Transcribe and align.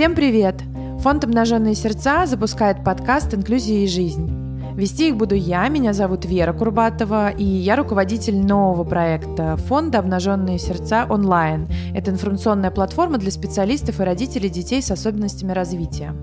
Всем 0.00 0.14
привет! 0.14 0.54
Фонд 1.00 1.24
«Обнаженные 1.24 1.74
сердца» 1.74 2.24
запускает 2.24 2.82
подкаст 2.82 3.34
«Инклюзия 3.34 3.84
и 3.84 3.86
жизнь». 3.86 4.30
Вести 4.74 5.10
их 5.10 5.18
буду 5.18 5.34
я, 5.34 5.68
меня 5.68 5.92
зовут 5.92 6.24
Вера 6.24 6.54
Курбатова, 6.54 7.28
и 7.28 7.44
я 7.44 7.76
руководитель 7.76 8.38
нового 8.38 8.84
проекта 8.84 9.58
фонда 9.58 9.98
«Обнаженные 9.98 10.58
сердца 10.58 11.04
онлайн». 11.06 11.68
Это 11.94 12.10
информационная 12.10 12.70
платформа 12.70 13.18
для 13.18 13.30
специалистов 13.30 14.00
и 14.00 14.04
родителей 14.04 14.48
детей 14.48 14.80
с 14.80 14.90
особенностями 14.90 15.52
развития. 15.52 16.14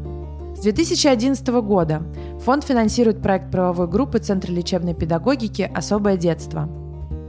С 0.56 0.62
2011 0.62 1.48
года 1.62 2.02
фонд 2.44 2.64
финансирует 2.64 3.22
проект 3.22 3.52
правовой 3.52 3.88
группы 3.88 4.18
Центра 4.18 4.52
лечебной 4.52 4.96
педагогики 4.96 5.70
«Особое 5.72 6.18
детство». 6.18 6.68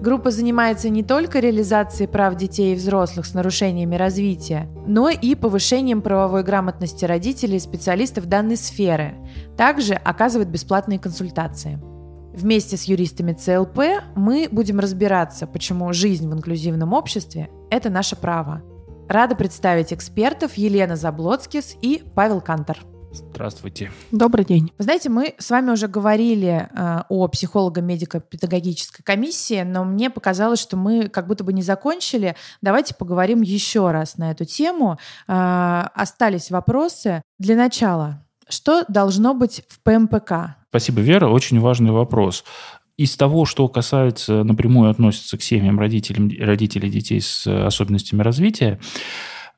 Группа 0.01 0.31
занимается 0.31 0.91
не 0.91 1.03
только 1.03 1.41
реализацией 1.41 2.07
прав 2.07 2.37
детей 2.37 2.73
и 2.73 2.77
взрослых 2.77 3.27
с 3.27 3.35
нарушениями 3.35 3.97
развития, 3.97 4.69
но 4.87 5.09
и 5.09 5.35
повышением 5.35 6.03
правовой 6.03 6.45
грамотности 6.45 7.05
родителей 7.05 7.57
и 7.57 7.61
специалистов 7.61 8.27
данной 8.27 8.57
сферы. 8.57 9.15
Также 9.57 9.95
оказывает 9.95 10.51
бесплатные 10.51 11.01
консультации. 11.01 11.81
Вместе 12.33 12.77
с 12.77 12.85
юристами 12.85 13.33
ЦЛП 13.33 13.81
мы 14.15 14.49
будем 14.53 14.79
разбираться, 14.79 15.49
почему 15.49 15.93
жизнь 15.93 16.29
в 16.29 16.33
инклюзивном 16.33 16.93
обществе– 16.93 17.51
это 17.71 17.91
наше 17.91 18.15
право. 18.15 18.63
Рада 19.09 19.35
представить 19.35 19.93
экспертов 19.93 20.55
Елена 20.55 20.95
Заблоцкис 20.95 21.77
и 21.81 22.05
Павел 22.15 22.41
Кантор. 22.41 22.79
Здравствуйте. 23.13 23.91
Добрый 24.11 24.45
день. 24.45 24.73
Вы 24.79 24.85
знаете, 24.85 25.09
мы 25.09 25.35
с 25.39 25.51
вами 25.51 25.71
уже 25.71 25.89
говорили 25.89 26.69
э, 26.71 27.03
о 27.09 27.29
психолого-медико-педагогической 27.29 29.03
комиссии, 29.03 29.63
но 29.63 29.85
мне 29.85 30.11
показалось, 30.11 30.61
что 30.61 30.77
мы 30.77 31.09
как 31.09 31.27
будто 31.27 31.45
бы 31.45 31.53
не 31.53 31.63
закончили. 31.63 32.37
Давайте 32.61 32.95
поговорим 32.95 33.41
еще 33.43 33.91
раз 33.91 34.19
на 34.19 34.31
эту 34.31 34.45
тему. 34.45 34.99
Э, 35.27 35.85
остались 35.95 36.51
вопросы. 36.51 37.23
Для 37.39 37.57
начала, 37.57 38.23
что 38.49 38.85
должно 38.89 39.35
быть 39.35 39.63
в 39.69 39.81
ПМПК? 39.81 40.57
Спасибо, 40.71 41.01
Вера. 41.01 41.29
Очень 41.29 41.61
важный 41.61 41.91
вопрос. 41.91 42.45
Из 42.97 43.17
того, 43.17 43.45
что 43.45 43.69
касается, 43.69 44.43
напрямую 44.43 44.91
относится 44.91 45.39
к 45.39 45.43
семьям 45.43 45.79
родителей, 45.79 46.43
родителей 46.43 46.91
детей 46.91 47.21
с 47.21 47.47
особенностями 47.47 48.23
развития, 48.23 48.81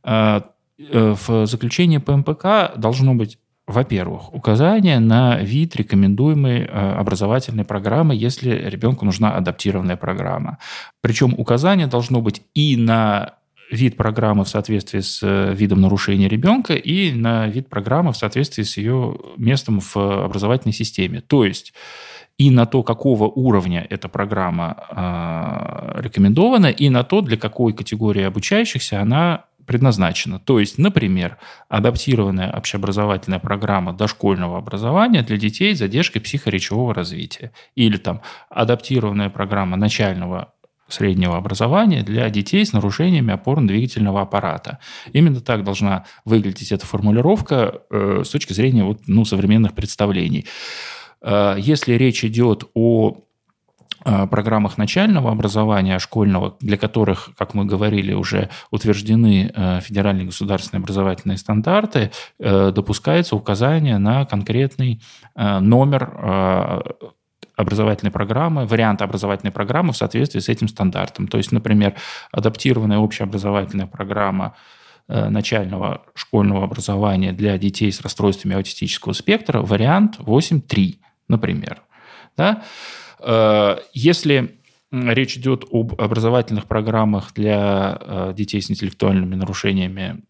э, 0.05 0.41
э, 0.79 1.15
в 1.27 1.47
заключении 1.47 1.99
ПМПК 1.99 2.77
должно 2.77 3.15
быть 3.15 3.39
во-первых, 3.71 4.35
указание 4.35 4.99
на 4.99 5.39
вид 5.39 5.77
рекомендуемой 5.77 6.61
э, 6.61 6.67
образовательной 6.67 7.65
программы, 7.65 8.15
если 8.15 8.51
ребенку 8.51 9.05
нужна 9.05 9.35
адаптированная 9.37 9.97
программа. 9.97 10.59
Причем 11.01 11.35
указание 11.37 11.87
должно 11.87 12.21
быть 12.21 12.43
и 12.55 12.77
на 12.77 13.35
вид 13.71 13.97
программы 13.97 14.45
в 14.45 14.49
соответствии 14.49 15.01
с 15.01 15.21
э, 15.23 15.55
видом 15.55 15.81
нарушения 15.81 16.29
ребенка 16.29 16.75
и 16.75 17.13
на 17.13 17.47
вид 17.47 17.69
программы 17.69 18.13
в 18.13 18.17
соответствии 18.17 18.65
с 18.65 18.77
ее 18.77 19.17
местом 19.37 19.81
в 19.81 19.97
образовательной 19.97 20.75
системе. 20.75 21.21
То 21.21 21.45
есть 21.45 21.73
и 22.39 22.51
на 22.51 22.67
то, 22.67 22.83
какого 22.83 23.29
уровня 23.29 23.87
эта 23.91 24.09
программа 24.09 24.77
э, 24.91 26.01
рекомендована, 26.03 26.69
и 26.69 26.89
на 26.89 27.05
то, 27.05 27.21
для 27.21 27.37
какой 27.37 27.73
категории 27.73 28.23
обучающихся 28.23 29.01
она 29.01 29.45
предназначена. 29.71 30.41
То 30.41 30.59
есть, 30.59 30.79
например, 30.79 31.39
адаптированная 31.69 32.51
общеобразовательная 32.51 33.39
программа 33.39 33.93
дошкольного 33.93 34.59
образования 34.59 35.23
для 35.23 35.37
детей 35.37 35.77
с 35.77 35.79
задержкой 35.79 36.21
психоречевого 36.21 36.93
развития. 36.93 37.53
Или 37.77 37.97
там 37.97 38.21
адаптированная 38.49 39.31
программа 39.31 39.77
начального 39.77 40.55
среднего 40.89 41.37
образования 41.37 42.03
для 42.03 42.29
детей 42.31 42.67
с 42.67 42.73
нарушениями 42.73 43.33
опорно-двигательного 43.33 44.23
аппарата. 44.23 44.81
Именно 45.13 45.41
так 45.41 45.63
должна 45.63 46.05
выглядеть 46.25 46.73
эта 46.73 46.85
формулировка 46.85 47.83
э, 47.91 48.23
с 48.27 48.29
точки 48.29 48.53
зрения 48.53 48.83
вот, 48.83 49.03
ну, 49.07 49.25
современных 49.25 49.75
представлений. 49.75 50.47
Э, 51.23 51.55
если 51.57 51.93
речь 51.93 52.25
идет 52.25 52.65
о 52.75 53.19
программах 54.05 54.79
начального 54.79 55.31
образования, 55.31 55.99
школьного, 55.99 56.57
для 56.61 56.77
которых, 56.77 57.31
как 57.37 57.55
мы 57.55 57.65
говорили, 57.65 58.13
уже 58.15 58.49
утверждены 58.71 59.53
э, 59.55 59.81
федеральные 59.81 60.27
государственные 60.27 60.83
образовательные 60.83 61.39
стандарты, 61.39 62.11
э, 62.39 62.73
допускается 62.75 63.37
указание 63.37 63.99
на 63.99 64.25
конкретный 64.25 65.03
э, 65.37 65.59
номер 65.61 66.87
образовательной 67.57 68.11
программы, 68.11 68.65
варианта 68.65 69.05
образовательной 69.05 69.53
программы 69.53 69.93
в 69.93 69.97
соответствии 69.97 70.41
с 70.41 70.49
этим 70.49 70.67
стандартом. 70.67 71.29
То 71.29 71.37
есть, 71.37 71.53
например, 71.53 71.95
адаптированная 72.33 72.99
общеобразовательная 72.99 73.87
программа 73.87 74.55
начального 75.09 76.03
школьного 76.15 76.65
образования 76.65 77.33
для 77.33 77.59
детей 77.59 77.93
с 77.93 78.01
расстройствами 78.01 78.55
аутистического 78.55 79.13
спектра, 79.13 79.61
вариант 79.61 80.21
8.3, 80.21 81.01
например. 81.29 81.83
Да? 82.37 82.63
Э, 83.23 83.79
если 83.93 84.61
речь 84.91 85.37
идет 85.37 85.65
об 85.71 86.01
образовательных 86.01 86.67
программах 86.67 87.33
для 87.35 87.99
э, 88.01 88.33
детей 88.37 88.61
с 88.61 88.71
интеллектуальными 88.71 89.35
нарушениями, 89.35 90.23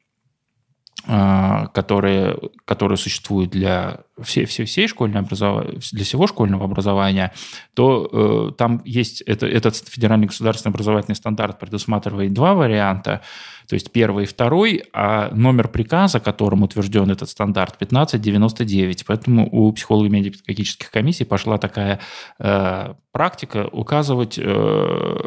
которые, 1.74 2.38
которые 2.64 2.96
существуют 2.96 3.50
для 3.50 4.00
всей, 4.22 4.44
всей, 4.44 4.64
всей 4.64 4.86
школьной 4.86 5.20
образования, 5.20 5.80
для 5.92 6.04
всего 6.04 6.26
школьного 6.26 6.64
образования, 6.64 7.32
то 7.74 8.08
э, 8.12 8.52
там 8.56 8.80
есть 8.84 9.20
это, 9.22 9.46
этот 9.46 9.76
федеральный 9.76 10.28
государственный 10.28 10.72
образовательный 10.72 11.16
стандарт 11.16 11.58
предусматривает 11.58 12.32
два 12.32 12.54
варианта– 12.54 13.22
то 13.70 13.74
есть 13.74 13.92
первый 13.92 14.24
и 14.24 14.26
второй, 14.26 14.82
а 14.92 15.30
номер 15.32 15.68
приказа, 15.68 16.18
которым 16.18 16.64
утвержден 16.64 17.08
этот 17.08 17.28
стандарт, 17.28 17.76
1599. 17.76 19.06
Поэтому 19.06 19.48
у 19.48 19.72
психологов 19.72 20.10
медико-педагогических 20.10 20.90
комиссий 20.90 21.24
пошла 21.24 21.56
такая 21.56 22.00
э, 22.40 22.94
практика 23.12 23.68
указывать 23.70 24.40
э, 24.42 25.18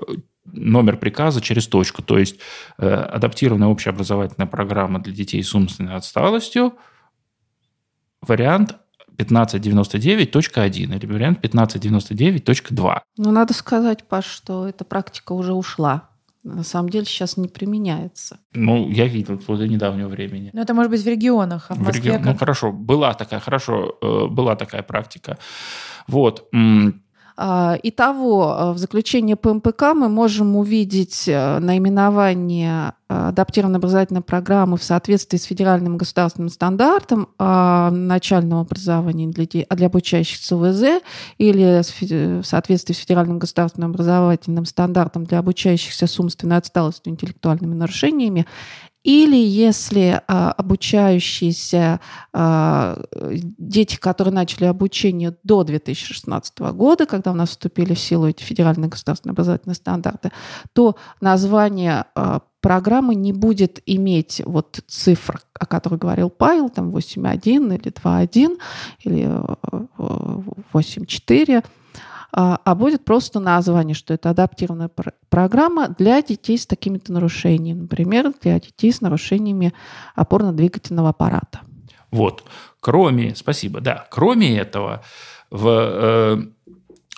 номер 0.45 0.97
приказа 0.97 1.41
через 1.41 1.67
точку. 1.67 2.01
То 2.01 2.17
есть 2.17 2.39
э, 2.77 2.87
адаптированная 2.87 3.67
общеобразовательная 3.67 4.47
программа 4.47 4.99
для 4.99 5.13
детей 5.13 5.43
с 5.43 5.53
умственной 5.55 5.95
отсталостью, 5.95 6.73
вариант 8.21 8.75
1599.1 9.17 10.95
или 10.95 11.05
вариант 11.05 11.45
1599.2. 11.45 12.99
Ну, 13.17 13.31
надо 13.31 13.53
сказать, 13.53 14.03
Паш, 14.07 14.25
что 14.25 14.67
эта 14.67 14.83
практика 14.83 15.33
уже 15.33 15.53
ушла 15.53 16.09
на 16.43 16.63
самом 16.63 16.89
деле 16.89 17.05
сейчас 17.05 17.37
не 17.37 17.47
применяется. 17.47 18.39
Ну, 18.53 18.89
я 18.89 19.07
видел 19.07 19.37
до 19.37 19.67
недавнего 19.67 20.09
времени. 20.09 20.49
Ну, 20.53 20.61
это 20.61 20.73
может 20.73 20.91
быть 20.91 21.01
в 21.01 21.07
регионах, 21.07 21.67
а 21.69 21.75
в, 21.75 21.77
в 21.77 21.81
Москве 21.83 22.01
регион... 22.01 22.17
Ну, 22.17 22.23
как... 22.23 22.33
Ну, 22.33 22.39
хорошо, 22.39 22.71
была 22.71 23.13
такая, 23.13 23.39
хорошо, 23.39 23.97
э, 24.01 24.27
была 24.27 24.55
такая 24.55 24.83
практика. 24.83 25.37
Вот. 26.07 26.49
А, 27.35 27.77
итого, 27.81 28.55
э, 28.57 28.71
в 28.73 28.77
заключении 28.77 29.33
ПМПК 29.33 29.93
мы 29.95 30.07
можем 30.07 30.55
увидеть 30.55 31.27
э, 31.27 31.59
наименование 31.59 32.93
э, 33.09 33.27
адаптированной 33.29 33.79
образовательной 33.79 34.21
программы 34.21 34.77
в 34.77 34.83
соответствии 34.83 35.37
с 35.37 35.43
федеральным 35.45 35.97
государственным 35.97 36.49
стандартом 36.49 37.29
а, 37.39 37.89
начального 37.89 38.61
образования 38.61 39.27
для, 39.27 39.45
для 39.45 39.87
обучающихся 39.87 40.55
ВЗ 40.55 41.01
или 41.39 41.81
в 42.41 42.45
соответствии 42.45 42.93
с 42.93 42.97
федеральным 42.97 43.39
государственным 43.39 43.91
образовательным 43.91 44.65
стандартом 44.65 45.25
для 45.25 45.39
обучающихся 45.39 46.05
с 46.05 46.19
умственной 46.19 46.57
отсталостью 46.57 47.13
интеллектуальными 47.13 47.73
нарушениями 47.73 48.45
или 49.03 49.35
если 49.35 50.21
а, 50.27 50.51
обучающиеся 50.51 51.99
а, 52.31 53.01
дети, 53.21 53.97
которые 53.97 54.33
начали 54.33 54.65
обучение 54.65 55.35
до 55.43 55.63
2016 55.63 56.59
года, 56.59 57.05
когда 57.05 57.31
у 57.31 57.35
нас 57.35 57.49
вступили 57.49 57.93
в 57.93 57.99
силу 57.99 58.27
эти 58.27 58.43
федеральные 58.43 58.89
государственные 58.89 59.33
образовательные 59.33 59.75
стандарты, 59.75 60.31
то 60.73 60.95
название 61.19 62.05
а, 62.15 62.41
программы 62.61 63.13
не 63.13 63.33
будет 63.33 63.81
иметь 63.85 64.41
вот 64.45 64.79
цифр, 64.87 65.41
о 65.53 65.65
которых 65.65 65.99
говорил 65.99 66.29
Павел, 66.29 66.69
там 66.69 66.95
8.1 66.95 67.75
или 67.75 67.91
2.1 67.91 68.57
или 69.03 69.29
8.4, 70.73 71.57
э, 71.57 71.61
а, 72.35 72.59
а 72.65 72.75
будет 72.75 73.05
просто 73.05 73.39
название, 73.39 73.93
что 73.93 74.13
это 74.13 74.31
адаптированная 74.31 74.87
пр 74.87 75.13
программа 75.29 75.89
для 75.89 76.21
детей 76.21 76.57
с 76.57 76.65
такими-то 76.65 77.13
нарушениями, 77.13 77.81
например, 77.81 78.33
для 78.41 78.59
детей 78.59 78.91
с 78.91 79.01
нарушениями 79.01 79.73
опорно-двигательного 80.15 81.09
аппарата. 81.09 81.61
Вот. 82.11 82.43
Кроме, 82.79 83.35
спасибо, 83.35 83.81
да, 83.81 84.07
кроме 84.09 84.57
этого, 84.57 85.03
в 85.51 85.67
э, 85.67 86.41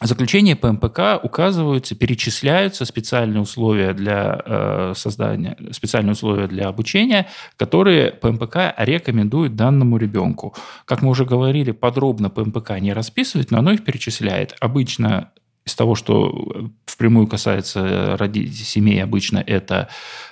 заключение 0.02 0.56
ПМПК 0.56 1.24
указываются, 1.24 1.96
перечисляются 1.96 2.86
специальные 2.86 3.42
условия 3.42 3.94
для 3.94 4.42
э, 4.46 4.94
создания, 4.96 5.58
специальные 5.72 6.14
условия 6.14 6.48
для 6.48 6.68
обучения, 6.68 7.28
которые 7.56 8.12
ПМПК 8.12 8.74
рекомендует 8.78 9.56
данному 9.56 9.98
ребенку. 9.98 10.54
Как 10.86 11.02
мы 11.02 11.12
уже 11.12 11.26
говорили, 11.26 11.72
подробно 11.72 12.30
ПМПК 12.30 12.72
не 12.80 12.92
расписывает, 12.94 13.52
но 13.52 13.60
оно 13.60 13.72
их 13.72 13.86
перечисляет. 13.86 14.56
Обычно 14.60 15.32
из 15.66 15.76
того, 15.76 15.96
что 15.96 16.70
впрямую 16.86 17.28
касается 17.28 18.18
семей, 18.54 19.02
обычно 19.02 19.38
это 19.40 19.88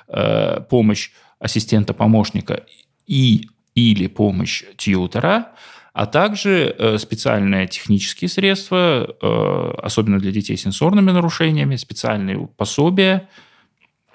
э, 0.10 0.60
помощь 0.70 1.12
ассистента-помощника 1.40 2.66
и 3.08 3.48
или 3.76 4.08
помощь 4.08 4.64
тьютера, 4.78 5.54
а 5.94 6.08
также 6.08 6.76
э, 6.78 6.98
специальные 6.98 7.68
технические 7.68 8.28
средства, 8.28 9.16
э, 9.22 9.74
особенно 9.82 10.20
для 10.20 10.32
детей 10.32 10.58
с 10.58 10.62
сенсорными 10.62 11.12
нарушениями, 11.12 11.76
специальные 11.76 12.48
пособия, 12.48 13.30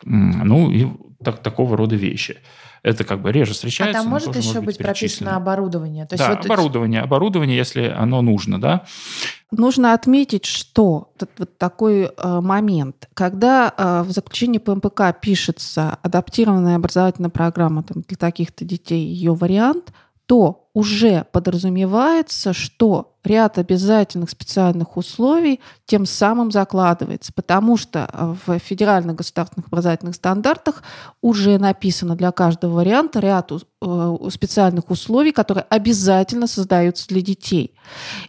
ну 0.04 0.70
и 0.70 0.88
так, 1.22 1.40
такого 1.42 1.76
рода 1.76 1.96
вещи. 1.96 2.38
Это 2.82 3.04
как 3.04 3.20
бы 3.22 3.32
реже 3.32 3.52
встречается. 3.52 3.98
А 3.98 4.02
там 4.02 4.10
может 4.10 4.36
еще 4.36 4.48
может 4.48 4.64
быть, 4.64 4.76
быть 4.76 4.78
прописано 4.78 5.36
оборудование? 5.36 6.06
То 6.06 6.14
есть 6.14 6.24
да, 6.24 6.34
вот 6.34 6.46
оборудование, 6.46 7.00
оборудование, 7.00 7.56
если 7.56 7.88
оно 7.88 8.22
нужно, 8.22 8.60
да. 8.60 8.84
Нужно 9.50 9.94
отметить, 9.94 10.44
что 10.44 11.12
вот, 11.20 11.30
вот 11.38 11.58
такой 11.58 12.04
э, 12.04 12.40
момент, 12.40 13.08
когда 13.14 13.72
э, 13.76 14.02
в 14.02 14.12
заключении 14.12 14.58
ПМПК 14.58 15.12
пишется 15.20 15.98
адаптированная 16.02 16.76
образовательная 16.76 17.30
программа 17.30 17.82
там, 17.82 18.02
для 18.06 18.16
таких-то 18.16 18.64
детей, 18.64 19.04
ее 19.04 19.34
вариант, 19.34 19.92
то 20.26 20.67
уже 20.74 21.26
подразумевается, 21.32 22.52
что 22.52 23.14
ряд 23.28 23.58
обязательных 23.58 24.30
специальных 24.30 24.96
условий 24.96 25.60
тем 25.86 26.06
самым 26.06 26.50
закладывается, 26.50 27.32
потому 27.32 27.76
что 27.76 28.08
э, 28.10 28.34
в 28.46 28.58
федеральных 28.58 29.16
государственных 29.16 29.68
образовательных 29.68 30.14
стандартах 30.14 30.82
уже 31.20 31.58
написано 31.58 32.16
для 32.16 32.32
каждого 32.32 32.76
варианта 32.76 33.20
ряд 33.20 33.52
э, 33.52 34.16
специальных 34.30 34.90
условий, 34.90 35.32
которые 35.32 35.64
обязательно 35.68 36.46
создаются 36.46 37.06
для 37.08 37.20
детей. 37.20 37.74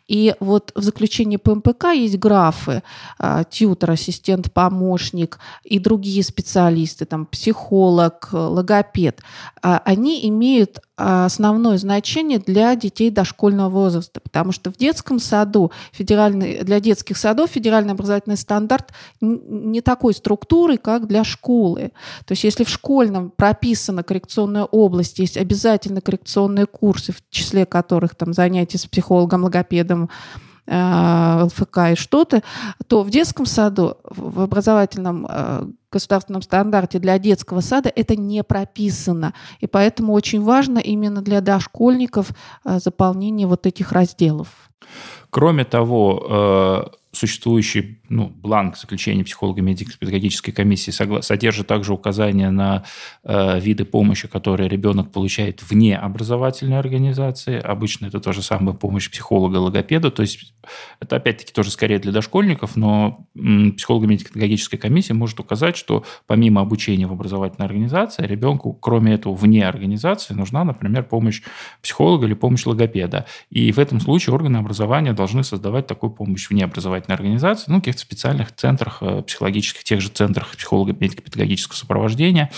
И 0.07 0.35
вот 0.39 0.71
в 0.75 0.81
заключении 0.81 1.37
ПМПК 1.37 1.91
есть 1.93 2.17
графы 2.17 2.83
э, 3.19 3.43
тьютер, 3.49 3.91
ассистент, 3.91 4.51
помощник 4.51 5.39
и 5.63 5.79
другие 5.79 6.23
специалисты, 6.23 7.05
там 7.05 7.25
психолог, 7.25 8.29
логопед. 8.31 9.21
Они 9.61 10.27
имеют 10.27 10.79
основное 10.95 11.77
значение 11.77 12.28
для 12.37 12.75
детей 12.75 13.09
дошкольного 13.09 13.69
возраста, 13.69 14.19
потому 14.19 14.51
что 14.51 14.71
в 14.71 14.77
детском 14.77 15.19
саду 15.19 15.71
федеральный, 15.91 16.63
для 16.63 16.79
детских 16.79 17.17
садов 17.17 17.49
федеральный 17.49 17.93
образовательный 17.93 18.37
стандарт 18.37 18.91
не 19.21 19.81
такой 19.81 20.13
структуры, 20.13 20.77
как 20.77 21.07
для 21.07 21.23
школы. 21.23 21.91
То 22.25 22.33
есть 22.33 22.43
если 22.43 22.63
в 22.63 22.69
школьном 22.69 23.31
прописана 23.35 24.03
коррекционная 24.03 24.65
область, 24.65 25.19
есть 25.19 25.37
обязательно 25.37 26.01
коррекционные 26.01 26.65
курсы, 26.65 27.11
в 27.11 27.21
числе 27.29 27.65
которых 27.65 28.15
там 28.15 28.33
занятия 28.33 28.77
с 28.77 28.85
психологом, 28.85 29.43
логопедом, 29.43 30.09
ЛФК 30.69 31.77
и 31.91 31.95
что-то, 31.95 32.43
то 32.87 33.03
в 33.03 33.09
детском 33.09 33.45
саду, 33.45 33.97
в 34.03 34.41
образовательном 34.41 35.25
э, 35.29 35.65
государственном 35.91 36.41
стандарте 36.41 36.99
для 36.99 37.17
детского 37.17 37.61
сада 37.61 37.91
это 37.93 38.15
не 38.15 38.43
прописано. 38.43 39.33
И 39.59 39.67
поэтому 39.67 40.13
очень 40.13 40.43
важно 40.43 40.79
именно 40.79 41.21
для 41.21 41.41
дошкольников 41.41 42.31
э, 42.63 42.79
заполнение 42.79 43.47
вот 43.47 43.65
этих 43.65 43.91
разделов. 43.91 44.47
Кроме 45.29 45.65
того, 45.65 46.89
существующий 47.11 48.01
ну, 48.09 48.27
бланк 48.27 48.77
заключения 48.77 49.23
психолога 49.23 49.61
медико-педагогической 49.61 50.53
комиссии 50.53 50.91
содержит 50.91 51.67
также 51.67 51.93
указания 51.93 52.51
на 52.51 52.83
э, 53.23 53.59
виды 53.59 53.85
помощи, 53.85 54.27
которые 54.27 54.69
ребенок 54.69 55.11
получает 55.11 55.63
вне 55.63 55.97
образовательной 55.97 56.77
организации. 56.77 57.59
Обычно 57.59 58.07
это 58.07 58.19
то 58.19 58.31
же 58.31 58.43
самое 58.43 58.77
помощь 58.77 59.09
психолога-логопеда. 59.09 60.11
То 60.11 60.21
есть 60.21 60.53
это 60.99 61.15
опять-таки 61.15 61.51
тоже 61.51 61.71
скорее 61.71 61.99
для 61.99 62.11
дошкольников, 62.11 62.75
но 62.75 63.25
психолога 63.33 64.05
медико-педагогическая 64.05 64.79
комиссия 64.79 65.13
может 65.13 65.39
указать, 65.39 65.77
что 65.77 66.05
помимо 66.27 66.61
обучения 66.61 67.07
в 67.07 67.11
образовательной 67.11 67.65
организации, 67.65 68.25
ребенку, 68.25 68.73
кроме 68.73 69.15
этого, 69.15 69.33
вне 69.33 69.67
организации, 69.67 70.35
нужна, 70.35 70.63
например, 70.63 71.03
помощь 71.03 71.41
психолога 71.81 72.27
или 72.27 72.35
помощь 72.35 72.65
логопеда. 72.65 73.25
И 73.49 73.71
в 73.71 73.79
этом 73.79 73.99
случае 73.99 74.35
органы 74.35 74.57
образования 74.57 75.13
должны 75.13 75.43
создавать 75.43 75.87
такую 75.87 76.11
помощь 76.11 76.49
вне 76.49 76.65
образовательной 76.65 76.98
образовательной 76.99 77.15
организации, 77.15 77.71
ну, 77.71 77.79
каких-то 77.79 78.01
специальных 78.01 78.55
центрах 78.55 78.97
э, 79.01 79.21
психологических, 79.23 79.83
тех 79.83 80.01
же 80.01 80.09
центрах 80.09 80.55
психолого-медико-педагогического 80.55 81.75
сопровождения, 81.75 82.51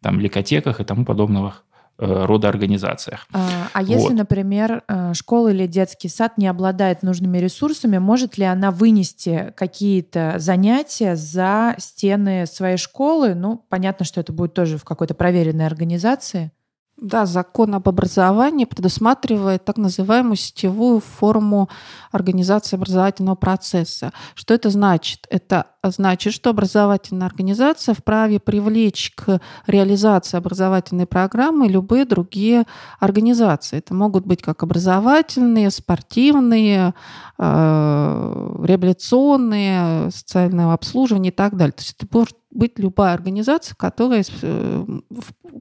там, 0.00 0.20
лекотеках 0.20 0.80
и 0.80 0.84
тому 0.84 1.04
подобных 1.04 1.64
э, 1.98 2.24
рода 2.24 2.48
организациях. 2.48 3.26
А, 3.32 3.68
а 3.72 3.82
если, 3.82 4.08
вот. 4.08 4.12
например, 4.12 4.82
э, 4.88 5.14
школа 5.14 5.48
или 5.48 5.66
детский 5.66 6.08
сад 6.08 6.38
не 6.38 6.46
обладает 6.46 7.02
нужными 7.02 7.38
ресурсами, 7.38 7.98
может 7.98 8.38
ли 8.38 8.44
она 8.44 8.70
вынести 8.70 9.52
какие-то 9.56 10.36
занятия 10.38 11.16
за 11.16 11.74
стены 11.78 12.46
своей 12.46 12.76
школы? 12.76 13.34
Ну, 13.34 13.64
понятно, 13.68 14.04
что 14.04 14.20
это 14.20 14.32
будет 14.32 14.54
тоже 14.54 14.78
в 14.78 14.84
какой-то 14.84 15.14
проверенной 15.14 15.66
организации. 15.66 16.52
Да, 17.02 17.26
закон 17.26 17.74
об 17.74 17.88
образовании 17.88 18.64
предусматривает 18.64 19.64
так 19.64 19.76
называемую 19.76 20.36
сетевую 20.36 21.00
форму 21.00 21.68
организации 22.12 22.76
образовательного 22.76 23.34
процесса. 23.34 24.12
Что 24.36 24.54
это 24.54 24.70
значит? 24.70 25.26
Это 25.28 25.66
значит, 25.90 26.32
что 26.32 26.50
образовательная 26.50 27.26
организация 27.26 27.94
вправе 27.94 28.38
привлечь 28.38 29.12
к 29.16 29.40
реализации 29.66 30.36
образовательной 30.36 31.06
программы 31.06 31.68
любые 31.68 32.04
другие 32.04 32.64
организации. 33.00 33.78
Это 33.78 33.92
могут 33.94 34.24
быть 34.24 34.42
как 34.42 34.62
образовательные, 34.62 35.70
спортивные, 35.70 36.94
э, 37.38 38.56
реабилитационные, 38.64 40.10
социальное 40.10 40.72
обслуживание 40.72 41.32
и 41.32 41.34
так 41.34 41.56
далее. 41.56 41.72
То 41.72 41.80
есть 41.80 41.96
это 41.98 42.06
может 42.12 42.36
быть 42.52 42.78
любая 42.78 43.14
организация, 43.14 43.74
которая 43.74 44.24
э, 44.42 44.84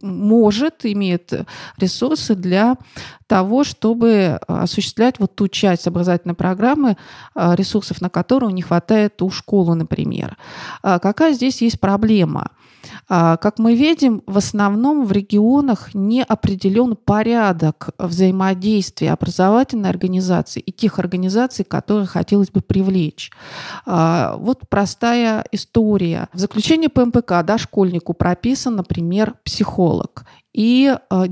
может, 0.01 0.85
имеет 0.85 1.33
ресурсы 1.77 2.35
для 2.35 2.75
того, 3.31 3.63
чтобы 3.63 4.42
осуществлять 4.48 5.18
вот 5.19 5.36
ту 5.36 5.48
часть 5.48 5.88
образовательной 5.88 6.36
программы, 6.36 6.98
э, 7.33 7.56
ресурсов 7.56 8.01
на 8.01 8.10
которую 8.10 8.54
не 8.54 8.62
хватает 8.62 9.22
у 9.22 9.30
школы, 9.30 9.74
например. 9.74 10.36
А 10.83 11.00
какая 11.00 11.31
здесь 11.31 11.62
есть 11.62 11.80
проблема? 11.80 12.51
А, 13.07 13.38
как 13.38 13.57
мы 13.57 13.75
видим, 13.75 14.22
в 14.25 14.38
основном 14.38 15.06
в 15.06 15.13
регионах 15.13 15.95
не 15.95 16.24
определен 16.24 16.98
порядок 16.98 17.92
взаимодействия 17.98 19.13
образовательной 19.13 19.89
организации 19.89 20.60
и 20.60 20.74
тех 20.74 21.00
организаций, 21.00 21.63
которые 21.63 22.08
хотелось 22.08 22.51
бы 22.51 22.60
привлечь. 22.60 23.32
А, 23.86 24.36
вот 24.39 24.67
простая 24.67 25.46
история. 25.53 26.27
В 26.34 26.39
заключении 26.39 26.88
ПМПК 26.88 27.44
дошкольнику 27.46 28.13
прописан, 28.13 28.75
например, 28.75 29.36
психолог 29.46 30.25
и 30.51 30.94
а, 31.10 31.27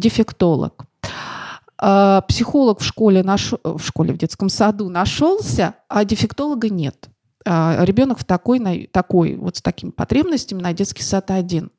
дефектолог. 1.79 2.21
Психолог 2.27 2.79
в 2.81 2.83
школе, 2.83 3.24
наш... 3.24 3.53
в 3.63 3.79
школе, 3.79 4.13
в 4.13 4.17
детском 4.17 4.50
саду 4.50 4.89
нашелся, 4.89 5.75
а 5.88 6.03
дефектолога 6.03 6.69
нет. 6.69 7.09
А, 7.45 7.83
ребенок 7.83 8.19
в 8.19 8.25
такой, 8.25 8.89
такой, 8.91 9.36
вот 9.36 9.57
с 9.57 9.62
такими 9.62 9.91
потребностями 9.91 10.62
на 10.62 10.74
детский 10.74 11.03
сад 11.03 11.31
один. 11.31 11.71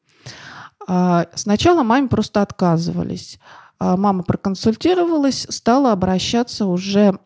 А, 0.89 1.27
сначала 1.35 1.83
маме 1.83 2.09
просто 2.09 2.43
отказывались. 2.43 3.39
А, 3.79 3.97
мама 3.97 4.23
проконсультировалась, 4.23 5.47
стала 5.51 5.93
обращаться 5.93 6.67
уже 6.67 7.19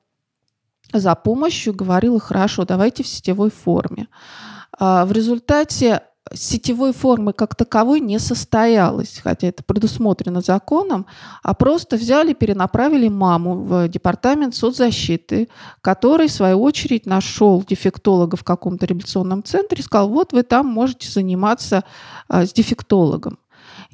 за 0.92 1.14
помощью, 1.14 1.74
говорила, 1.74 2.20
хорошо, 2.20 2.64
давайте 2.64 3.02
в 3.02 3.08
сетевой 3.08 3.50
форме. 3.50 4.08
В 4.78 5.08
результате 5.10 6.02
сетевой 6.34 6.92
формы 6.92 7.32
как 7.32 7.54
таковой 7.54 8.00
не 8.00 8.18
состоялось, 8.18 9.20
хотя 9.22 9.48
это 9.48 9.62
предусмотрено 9.62 10.40
законом, 10.40 11.06
а 11.42 11.54
просто 11.54 11.96
взяли, 11.96 12.32
перенаправили 12.32 13.08
маму 13.08 13.54
в 13.56 13.88
департамент 13.88 14.54
соцзащиты, 14.54 15.48
который, 15.80 16.28
в 16.28 16.32
свою 16.32 16.62
очередь, 16.62 17.06
нашел 17.06 17.62
дефектолога 17.62 18.36
в 18.36 18.44
каком-то 18.44 18.86
реабилитационном 18.86 19.42
центре 19.44 19.80
и 19.80 19.82
сказал, 19.82 20.08
вот 20.08 20.32
вы 20.32 20.42
там 20.42 20.66
можете 20.66 21.10
заниматься 21.10 21.84
а, 22.28 22.46
с 22.46 22.52
дефектологом 22.52 23.38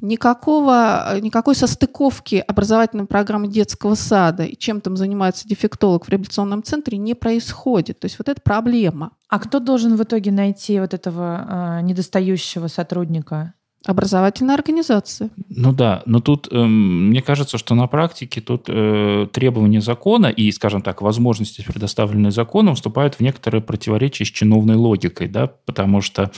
никакого, 0.01 1.19
никакой 1.21 1.55
состыковки 1.55 2.43
образовательной 2.45 3.05
программы 3.05 3.47
детского 3.47 3.95
сада 3.95 4.43
и 4.43 4.57
чем 4.57 4.81
там 4.81 4.97
занимается 4.97 5.47
дефектолог 5.47 6.05
в 6.05 6.09
реабилитационном 6.09 6.63
центре 6.63 6.97
не 6.97 7.13
происходит. 7.13 7.99
То 7.99 8.05
есть 8.05 8.17
вот 8.19 8.27
это 8.27 8.41
проблема. 8.41 9.11
А 9.29 9.39
кто 9.39 9.59
должен 9.59 9.95
в 9.95 10.03
итоге 10.03 10.31
найти 10.31 10.79
вот 10.79 10.93
этого 10.93 11.79
э, 11.79 11.81
недостающего 11.83 12.67
сотрудника? 12.67 13.53
Образовательная 13.83 14.53
организация. 14.53 15.31
Ну 15.49 15.73
да, 15.73 16.03
но 16.05 16.19
тут 16.19 16.47
э, 16.51 16.55
мне 16.55 17.23
кажется, 17.23 17.57
что 17.57 17.73
на 17.73 17.87
практике 17.87 18.39
тут 18.39 18.65
э, 18.67 19.27
требования 19.33 19.81
закона 19.81 20.27
и, 20.27 20.51
скажем 20.51 20.83
так, 20.83 21.01
возможности, 21.01 21.65
предоставленные 21.65 22.31
законом, 22.31 22.75
вступают 22.75 23.15
в 23.15 23.21
некоторые 23.21 23.63
противоречия 23.63 24.23
с 24.23 24.27
чиновной 24.27 24.75
логикой, 24.75 25.29
да, 25.29 25.47
потому 25.65 26.01
что 26.01 26.29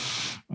э, 0.50 0.54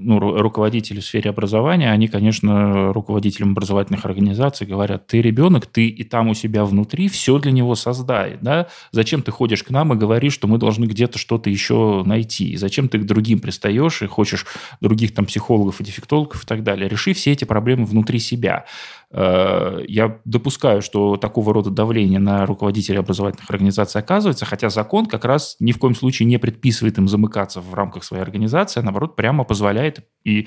ну, 0.00 0.18
руководители 0.18 1.00
в 1.00 1.04
сфере 1.04 1.30
образования, 1.30 1.90
они, 1.90 2.08
конечно, 2.08 2.92
руководителям 2.92 3.52
образовательных 3.52 4.04
организаций 4.04 4.66
говорят, 4.66 5.06
ты 5.06 5.22
ребенок, 5.22 5.66
ты 5.66 5.88
и 5.88 6.04
там 6.04 6.28
у 6.28 6.34
себя 6.34 6.64
внутри 6.64 7.08
все 7.08 7.38
для 7.38 7.52
него 7.52 7.74
создай, 7.74 8.38
да, 8.40 8.68
зачем 8.92 9.22
ты 9.22 9.30
ходишь 9.30 9.62
к 9.62 9.70
нам 9.70 9.92
и 9.92 9.96
говоришь, 9.96 10.34
что 10.34 10.48
мы 10.48 10.58
должны 10.58 10.86
где-то 10.86 11.18
что-то 11.18 11.50
еще 11.50 12.02
найти, 12.04 12.56
зачем 12.56 12.88
ты 12.88 12.98
к 12.98 13.06
другим 13.06 13.40
пристаешь 13.40 14.02
и 14.02 14.06
хочешь 14.06 14.46
других 14.80 15.14
там 15.14 15.26
психологов 15.26 15.80
и 15.80 15.84
дефектологов 15.84 16.44
и 16.44 16.46
так 16.46 16.62
далее. 16.62 16.88
Реши 16.88 17.12
все 17.12 17.32
эти 17.32 17.44
проблемы 17.44 17.84
внутри 17.84 18.18
себя. 18.18 18.64
Э, 19.12 19.80
я 19.88 20.20
допускаю, 20.24 20.82
что 20.82 21.16
такого 21.16 21.52
рода 21.52 21.70
давление 21.70 22.20
на 22.20 22.46
руководителей 22.46 22.98
образовательных 22.98 23.50
организаций 23.50 24.00
оказывается, 24.00 24.44
хотя 24.44 24.70
закон 24.70 25.06
как 25.06 25.24
раз 25.24 25.56
ни 25.58 25.72
в 25.72 25.78
коем 25.78 25.94
случае 25.94 26.26
не 26.26 26.38
предписывает 26.38 26.98
им 26.98 27.08
замыкаться 27.08 27.60
в 27.60 27.74
рамках 27.74 28.04
своей 28.04 28.22
организации, 28.22 28.80
а 28.80 28.82
наоборот 28.82 29.16
прямо 29.16 29.44
позволяет 29.44 30.06
и 30.24 30.46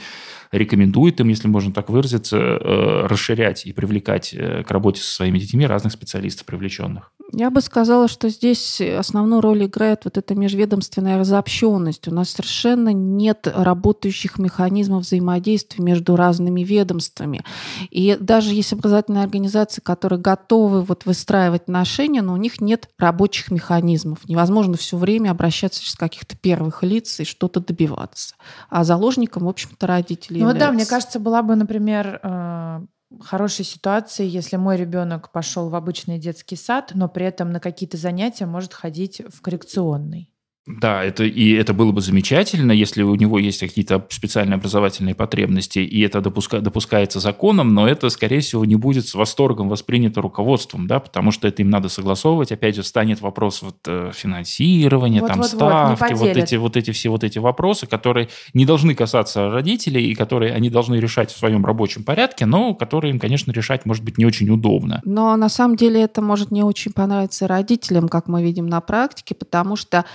рекомендует 0.54 1.20
им, 1.20 1.28
если 1.28 1.48
можно 1.48 1.74
так 1.74 1.90
выразиться, 1.90 2.38
э, 2.38 3.08
расширять 3.08 3.66
и 3.66 3.74
привлекать 3.74 4.34
э, 4.34 4.64
к 4.64 4.72
работе 4.72 5.02
со 5.02 5.14
своими 5.14 5.40
детьми 5.40 5.66
разных 5.66 5.94
специалистов 5.94 6.46
привлеченных. 6.46 7.12
Я 7.36 7.50
бы 7.50 7.62
сказала, 7.62 8.08
что 8.08 8.30
здесь 8.30 8.80
основную 8.80 9.42
роль 9.42 9.66
играет 9.66 10.02
вот 10.04 10.20
эта 10.20 10.36
межведомственная 10.36 11.18
разобщенность. 11.18 12.08
У 12.08 12.14
нас 12.14 12.30
совершенно 12.30 12.94
нет 12.94 13.52
работающих 13.52 14.38
механизмов 14.38 15.04
взаимодействия 15.04 15.84
между 15.84 16.16
разными 16.16 16.62
ведомствами. 16.62 17.42
И 17.90 18.16
даже 18.20 18.54
есть 18.54 18.74
образовательные 18.74 19.24
организации, 19.24 19.82
которые 19.82 20.20
готовы 20.20 20.84
вот 20.84 21.06
выстраивать 21.06 21.64
отношения, 21.64 22.22
но 22.22 22.34
у 22.34 22.38
них 22.38 22.62
нет 22.62 22.88
рабочих 23.00 23.50
механизмов. 23.50 24.20
Невозможно 24.28 24.78
все 24.78 24.98
время 24.98 25.32
обращаться 25.32 25.82
через 25.82 25.96
каких-то 25.96 26.38
первых 26.38 26.84
лиц 26.84 27.20
и 27.20 27.24
что-то 27.24 27.60
добиваться. 27.60 28.36
А 28.70 28.84
заложником, 28.84 29.46
в 29.46 29.50
общем-то, 29.50 29.88
родители 29.88 30.43
Ну 30.44 30.54
да, 30.54 30.72
мне 30.72 30.86
кажется, 30.86 31.20
была 31.20 31.42
бы, 31.42 31.56
например, 31.56 32.20
э, 32.22 32.86
хорошей 33.22 33.66
ситуации, 33.66 34.26
если 34.28 34.58
мой 34.58 34.78
ребенок 34.78 35.32
пошел 35.32 35.70
в 35.70 35.76
обычный 35.76 36.20
детский 36.20 36.56
сад, 36.56 36.92
но 36.94 37.08
при 37.08 37.26
этом 37.26 37.52
на 37.52 37.60
какие-то 37.60 37.98
занятия 37.98 38.46
может 38.46 38.74
ходить 38.74 39.22
в 39.30 39.42
коррекционный. 39.42 40.33
Да, 40.66 41.04
это, 41.04 41.26
и 41.26 41.52
это 41.52 41.74
было 41.74 41.92
бы 41.92 42.00
замечательно, 42.00 42.72
если 42.72 43.04
у 43.04 43.16
него 43.16 43.38
есть 43.38 43.60
какие-то 43.60 44.06
специальные 44.10 44.56
образовательные 44.56 45.14
потребности, 45.14 45.80
и 45.80 46.02
это 46.02 46.22
допуска, 46.22 46.62
допускается 46.62 47.20
законом, 47.20 47.74
но 47.74 47.86
это, 47.86 48.08
скорее 48.08 48.40
всего, 48.40 48.64
не 48.64 48.78
будет 48.78 49.06
с 49.06 49.14
восторгом 49.14 49.68
воспринято 49.68 50.22
руководством, 50.22 50.88
да, 50.88 51.02
потому 51.02 51.32
что 51.32 51.50
это 51.50 51.62
им 51.64 51.70
надо 51.70 51.90
согласовывать. 51.90 52.54
Опять 52.54 52.78
же, 52.78 52.84
станет 52.84 53.20
вопрос 53.20 53.62
вот, 53.62 53.76
э, 53.88 54.12
финансирования, 54.14 55.20
вот, 55.20 55.28
там, 55.28 55.38
вот, 55.40 55.48
ставки, 55.48 56.14
вот, 56.14 56.20
вот, 56.22 56.38
эти, 56.38 56.56
вот 56.56 56.78
эти 56.78 56.92
все 56.92 57.10
вот 57.10 57.26
эти 57.26 57.40
вопросы, 57.40 57.86
которые 57.86 58.30
не 58.54 58.66
должны 58.66 58.96
касаться 58.96 59.50
родителей, 59.50 60.12
и 60.12 60.16
которые 60.16 60.54
они 60.54 60.70
должны 60.70 60.96
решать 60.96 61.30
в 61.30 61.38
своем 61.38 61.66
рабочем 61.66 62.06
порядке, 62.06 62.46
но 62.46 62.74
которые 62.74 63.12
им, 63.12 63.20
конечно, 63.20 63.52
решать, 63.52 63.86
может 63.86 64.06
быть, 64.06 64.18
не 64.18 64.26
очень 64.26 64.50
удобно. 64.50 65.02
Но 65.04 65.36
на 65.36 65.50
самом 65.50 65.76
деле 65.76 66.04
это 66.04 66.22
может 66.22 66.52
не 66.52 66.64
очень 66.64 66.94
понравиться 66.94 67.48
родителям, 67.48 68.08
как 68.08 68.30
мы 68.30 68.42
видим 68.42 68.68
на 68.68 68.80
практике, 68.80 69.36
потому 69.36 69.76
что 69.76 70.06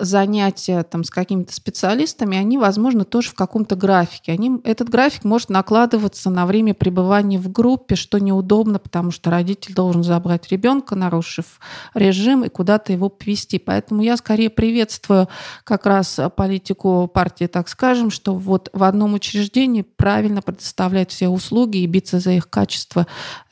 занятия 0.00 0.82
там, 0.82 1.04
с 1.04 1.10
какими-то 1.10 1.54
специалистами, 1.54 2.36
они, 2.36 2.58
возможно, 2.58 3.04
тоже 3.04 3.30
в 3.30 3.34
каком-то 3.34 3.76
графике. 3.76 4.32
Они, 4.32 4.60
этот 4.62 4.90
график 4.90 5.24
может 5.24 5.48
накладываться 5.48 6.28
на 6.28 6.44
время 6.44 6.74
пребывания 6.74 7.38
в 7.38 7.50
группе, 7.50 7.94
что 7.94 8.18
неудобно, 8.18 8.78
потому 8.78 9.10
что 9.10 9.30
родитель 9.30 9.74
должен 9.74 10.02
забрать 10.02 10.50
ребенка, 10.50 10.96
нарушив 10.96 11.60
режим, 11.94 12.44
и 12.44 12.50
куда-то 12.50 12.92
его 12.92 13.08
повести. 13.08 13.58
Поэтому 13.58 14.02
я 14.02 14.18
скорее 14.18 14.50
приветствую 14.50 15.28
как 15.64 15.86
раз 15.86 16.20
политику 16.36 17.08
партии, 17.12 17.46
так 17.46 17.68
скажем, 17.68 18.10
что 18.10 18.34
вот 18.34 18.68
в 18.74 18.82
одном 18.82 19.14
учреждении 19.14 19.80
правильно 19.80 20.42
предоставлять 20.42 21.10
все 21.10 21.28
услуги 21.28 21.78
и 21.78 21.86
биться 21.86 22.18
за 22.18 22.32
их 22.32 22.50
качество. 22.50 23.06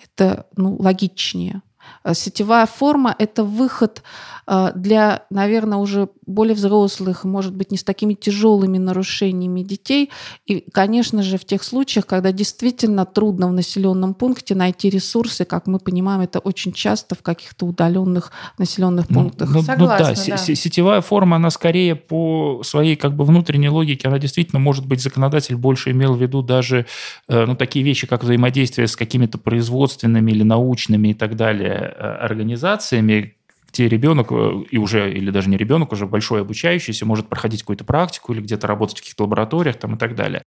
Это 0.05 0.47
ну, 0.57 0.77
логичнее. 0.79 1.63
Э, 2.05 2.15
сетевая 2.15 2.67
форма– 2.67 3.15
это 3.19 3.45
выход 3.45 4.03
э, 4.47 4.73
для, 4.75 5.25
наверное, 5.31 5.79
уже 5.79 6.09
более 6.27 6.55
взрослых, 6.55 7.25
может 7.25 7.55
быть, 7.55 7.71
не 7.71 7.79
с 7.79 7.85
такими 7.85 8.15
тяжелыми 8.15 8.79
нарушениями 8.79 9.63
детей. 9.63 10.11
И, 10.47 10.65
конечно 10.73 11.23
же, 11.23 11.39
в 11.39 11.45
тех 11.45 11.63
случаях, 11.63 12.07
когда 12.07 12.33
действительно 12.33 13.05
трудно 13.05 13.49
в 13.49 13.53
населенном 13.53 14.15
пункте 14.15 14.55
найти 14.55 14.91
ресурсы, 14.91 15.45
как 15.45 15.67
мы 15.67 15.79
понимаем, 15.79 16.21
это 16.21 16.39
очень 16.39 16.73
часто 16.73 17.15
в 17.15 17.23
каких-то 17.23 17.67
удаленных 17.67 18.33
населенных 18.59 19.11
ну, 19.11 19.23
пунктах. 19.23 19.51
Ну, 19.51 19.63
Согласна, 19.63 20.09
ну, 20.09 20.15
да, 20.15 20.37
да. 20.37 20.55
сетевая 20.55 21.01
форма, 21.01 21.37
она 21.37 21.51
скорее 21.51 21.95
по 21.95 22.63
своей 22.65 22.97
как 22.97 23.15
бы 23.15 23.25
внутренней 23.25 23.69
логике, 23.69 24.09
она 24.09 24.19
действительно, 24.19 24.59
может 24.59 24.87
быть, 24.87 25.03
законодатель 25.03 25.57
больше 25.57 25.91
имел 25.91 26.15
в 26.15 26.21
виду 26.21 26.43
даже 26.43 26.87
э, 27.29 27.47
ну, 27.47 27.57
такие 27.57 27.85
вещи, 27.85 28.07
как 28.07 28.23
взаимодействие 28.23 28.87
с 28.87 28.97
какими-то 28.97 29.39
производственными 29.39 30.33
или 30.33 30.43
научными 30.43 31.09
и 31.09 31.15
так 31.15 31.37
далее 31.37 31.72
организациями, 31.75 33.37
где 33.73 33.89
ребенок, 33.89 34.29
э, 34.31 34.65
и 34.71 34.79
уже, 34.79 35.13
или 35.13 35.31
даже 35.31 35.49
не 35.49 35.57
ребенок, 35.57 35.93
уже 35.93 36.07
большой 36.07 36.43
обучающийся, 36.43 37.07
может 37.07 37.29
проходить 37.29 37.63
какую-то 37.63 37.85
практику 37.85 38.33
или 38.33 38.41
где-то 38.41 38.67
работать 38.67 38.99
в 38.99 39.01
каких-то 39.01 39.25
лабораториях 39.25 39.77
там, 39.77 39.95
и 39.95 39.99
так 39.99 40.15
далее. 40.15 40.43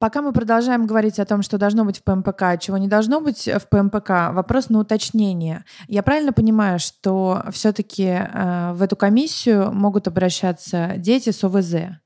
Пока 0.00 0.22
мы 0.22 0.32
продолжаем 0.32 0.86
говорить 0.86 1.18
о 1.18 1.24
том, 1.24 1.42
что 1.42 1.58
должно 1.58 1.84
быть 1.84 1.98
в 1.98 2.04
ПМПК, 2.04 2.42
а 2.42 2.56
чего 2.56 2.78
не 2.78 2.86
должно 2.86 3.20
быть 3.20 3.48
в 3.48 3.68
ПМПК, 3.68 4.32
вопрос 4.32 4.68
на 4.68 4.78
уточнение. 4.78 5.64
Я 5.88 6.04
правильно 6.04 6.32
понимаю, 6.32 6.78
что 6.78 7.42
все-таки 7.50 8.04
э, 8.04 8.72
в 8.74 8.82
эту 8.82 8.94
комиссию 8.94 9.72
могут 9.72 10.06
обращаться 10.06 10.94
дети 10.98 11.30
с 11.30 11.42
ОВЗ? 11.42 11.98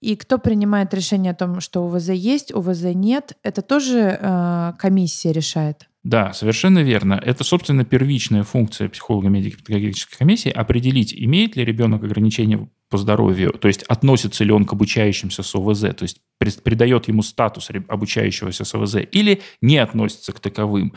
И 0.00 0.14
кто 0.16 0.38
принимает 0.38 0.94
решение 0.94 1.32
о 1.32 1.34
том, 1.34 1.60
что 1.60 1.84
УВЗ 1.84 2.10
есть, 2.10 2.54
УВЗ 2.54 2.94
нет, 2.94 3.36
это 3.42 3.62
тоже 3.62 4.18
э, 4.20 4.72
комиссия 4.78 5.32
решает? 5.32 5.88
Да, 6.04 6.32
совершенно 6.32 6.78
верно. 6.78 7.20
Это, 7.22 7.42
собственно, 7.42 7.84
первичная 7.84 8.44
функция 8.44 8.88
психолого-медико-педагогической 8.88 10.16
комиссии 10.16 10.50
определить, 10.50 11.12
имеет 11.12 11.56
ли 11.56 11.64
ребенок 11.64 12.04
ограничения 12.04 12.68
по 12.88 12.96
здоровью, 12.96 13.52
то 13.52 13.68
есть 13.68 13.82
относится 13.82 14.44
ли 14.44 14.52
он 14.52 14.64
к 14.64 14.72
обучающимся 14.72 15.42
с 15.42 15.54
ОВЗ, 15.54 15.80
то 15.80 16.04
есть 16.04 16.20
придает 16.62 17.08
ему 17.08 17.22
статус 17.22 17.68
обучающегося 17.88 18.64
с 18.64 18.74
ОВЗ, 18.74 18.96
или 19.12 19.42
не 19.60 19.76
относится 19.76 20.32
к 20.32 20.40
таковым. 20.40 20.94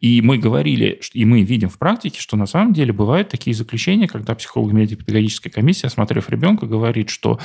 И 0.00 0.20
мы 0.20 0.38
говорили, 0.38 1.00
и 1.12 1.24
мы 1.24 1.42
видим 1.42 1.70
в 1.70 1.78
практике, 1.78 2.20
что 2.20 2.36
на 2.36 2.46
самом 2.46 2.72
деле 2.72 2.92
бывают 2.92 3.30
такие 3.30 3.56
заключения, 3.56 4.06
когда 4.06 4.34
психолого-медико-педагогическая 4.36 5.50
комиссия, 5.50 5.88
осмотрев 5.88 6.30
ребенка, 6.30 6.66
говорит, 6.66 7.10
что 7.10 7.40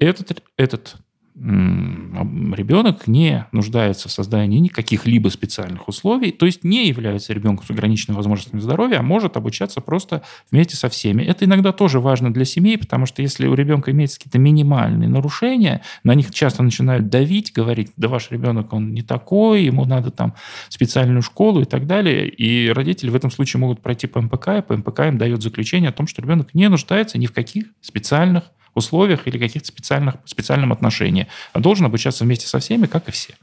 этот, 0.00 0.42
этот 0.56 0.96
ребенок 1.36 3.06
не 3.06 3.46
нуждается 3.52 4.08
в 4.08 4.12
создании 4.12 4.58
никаких 4.58 5.06
либо 5.06 5.28
специальных 5.28 5.88
условий, 5.88 6.32
то 6.32 6.44
есть 6.44 6.64
не 6.64 6.88
является 6.88 7.32
ребенком 7.32 7.64
с 7.64 7.70
ограниченными 7.70 8.16
возможностями 8.16 8.60
здоровья, 8.60 8.98
а 8.98 9.02
может 9.02 9.36
обучаться 9.36 9.80
просто 9.80 10.22
вместе 10.50 10.76
со 10.76 10.90
всеми. 10.90 11.22
Это 11.22 11.46
иногда 11.46 11.72
тоже 11.72 11.98
важно 11.98 12.32
для 12.32 12.44
семей, 12.44 12.76
потому 12.76 13.06
что 13.06 13.22
если 13.22 13.46
у 13.46 13.54
ребенка 13.54 13.90
имеются 13.92 14.18
какие-то 14.18 14.38
минимальные 14.38 15.08
нарушения, 15.08 15.82
на 16.04 16.14
них 16.14 16.30
часто 16.34 16.62
начинают 16.62 17.08
давить, 17.08 17.52
говорить, 17.54 17.92
да 17.96 18.08
ваш 18.08 18.30
ребенок, 18.30 18.72
он 18.74 18.92
не 18.92 19.02
такой, 19.02 19.62
ему 19.62 19.86
надо 19.86 20.10
там 20.10 20.34
специальную 20.68 21.22
школу 21.22 21.62
и 21.62 21.64
так 21.64 21.86
далее. 21.86 22.28
И 22.28 22.70
родители 22.70 23.08
в 23.08 23.14
этом 23.14 23.30
случае 23.30 23.60
могут 23.60 23.80
пройти 23.80 24.08
по 24.08 24.20
МПК, 24.20 24.58
и 24.58 24.62
по 24.62 24.76
МПК 24.76 25.00
им 25.06 25.16
дает 25.16 25.42
заключение 25.42 25.88
о 25.88 25.92
том, 25.92 26.06
что 26.06 26.20
ребенок 26.20 26.54
не 26.54 26.68
нуждается 26.68 27.18
ни 27.18 27.26
в 27.26 27.32
каких 27.32 27.66
специальных 27.80 28.50
условиях 28.74 29.26
или 29.26 29.38
каких-то 29.38 29.68
специальных, 29.68 30.16
специальном 30.24 30.72
отношении, 30.72 31.26
а 31.52 31.60
должен 31.60 31.86
обучаться 31.86 32.24
вместе 32.24 32.46
со 32.46 32.58
всеми, 32.58 32.86
как 32.86 33.08
и 33.08 33.12
все. 33.12 33.34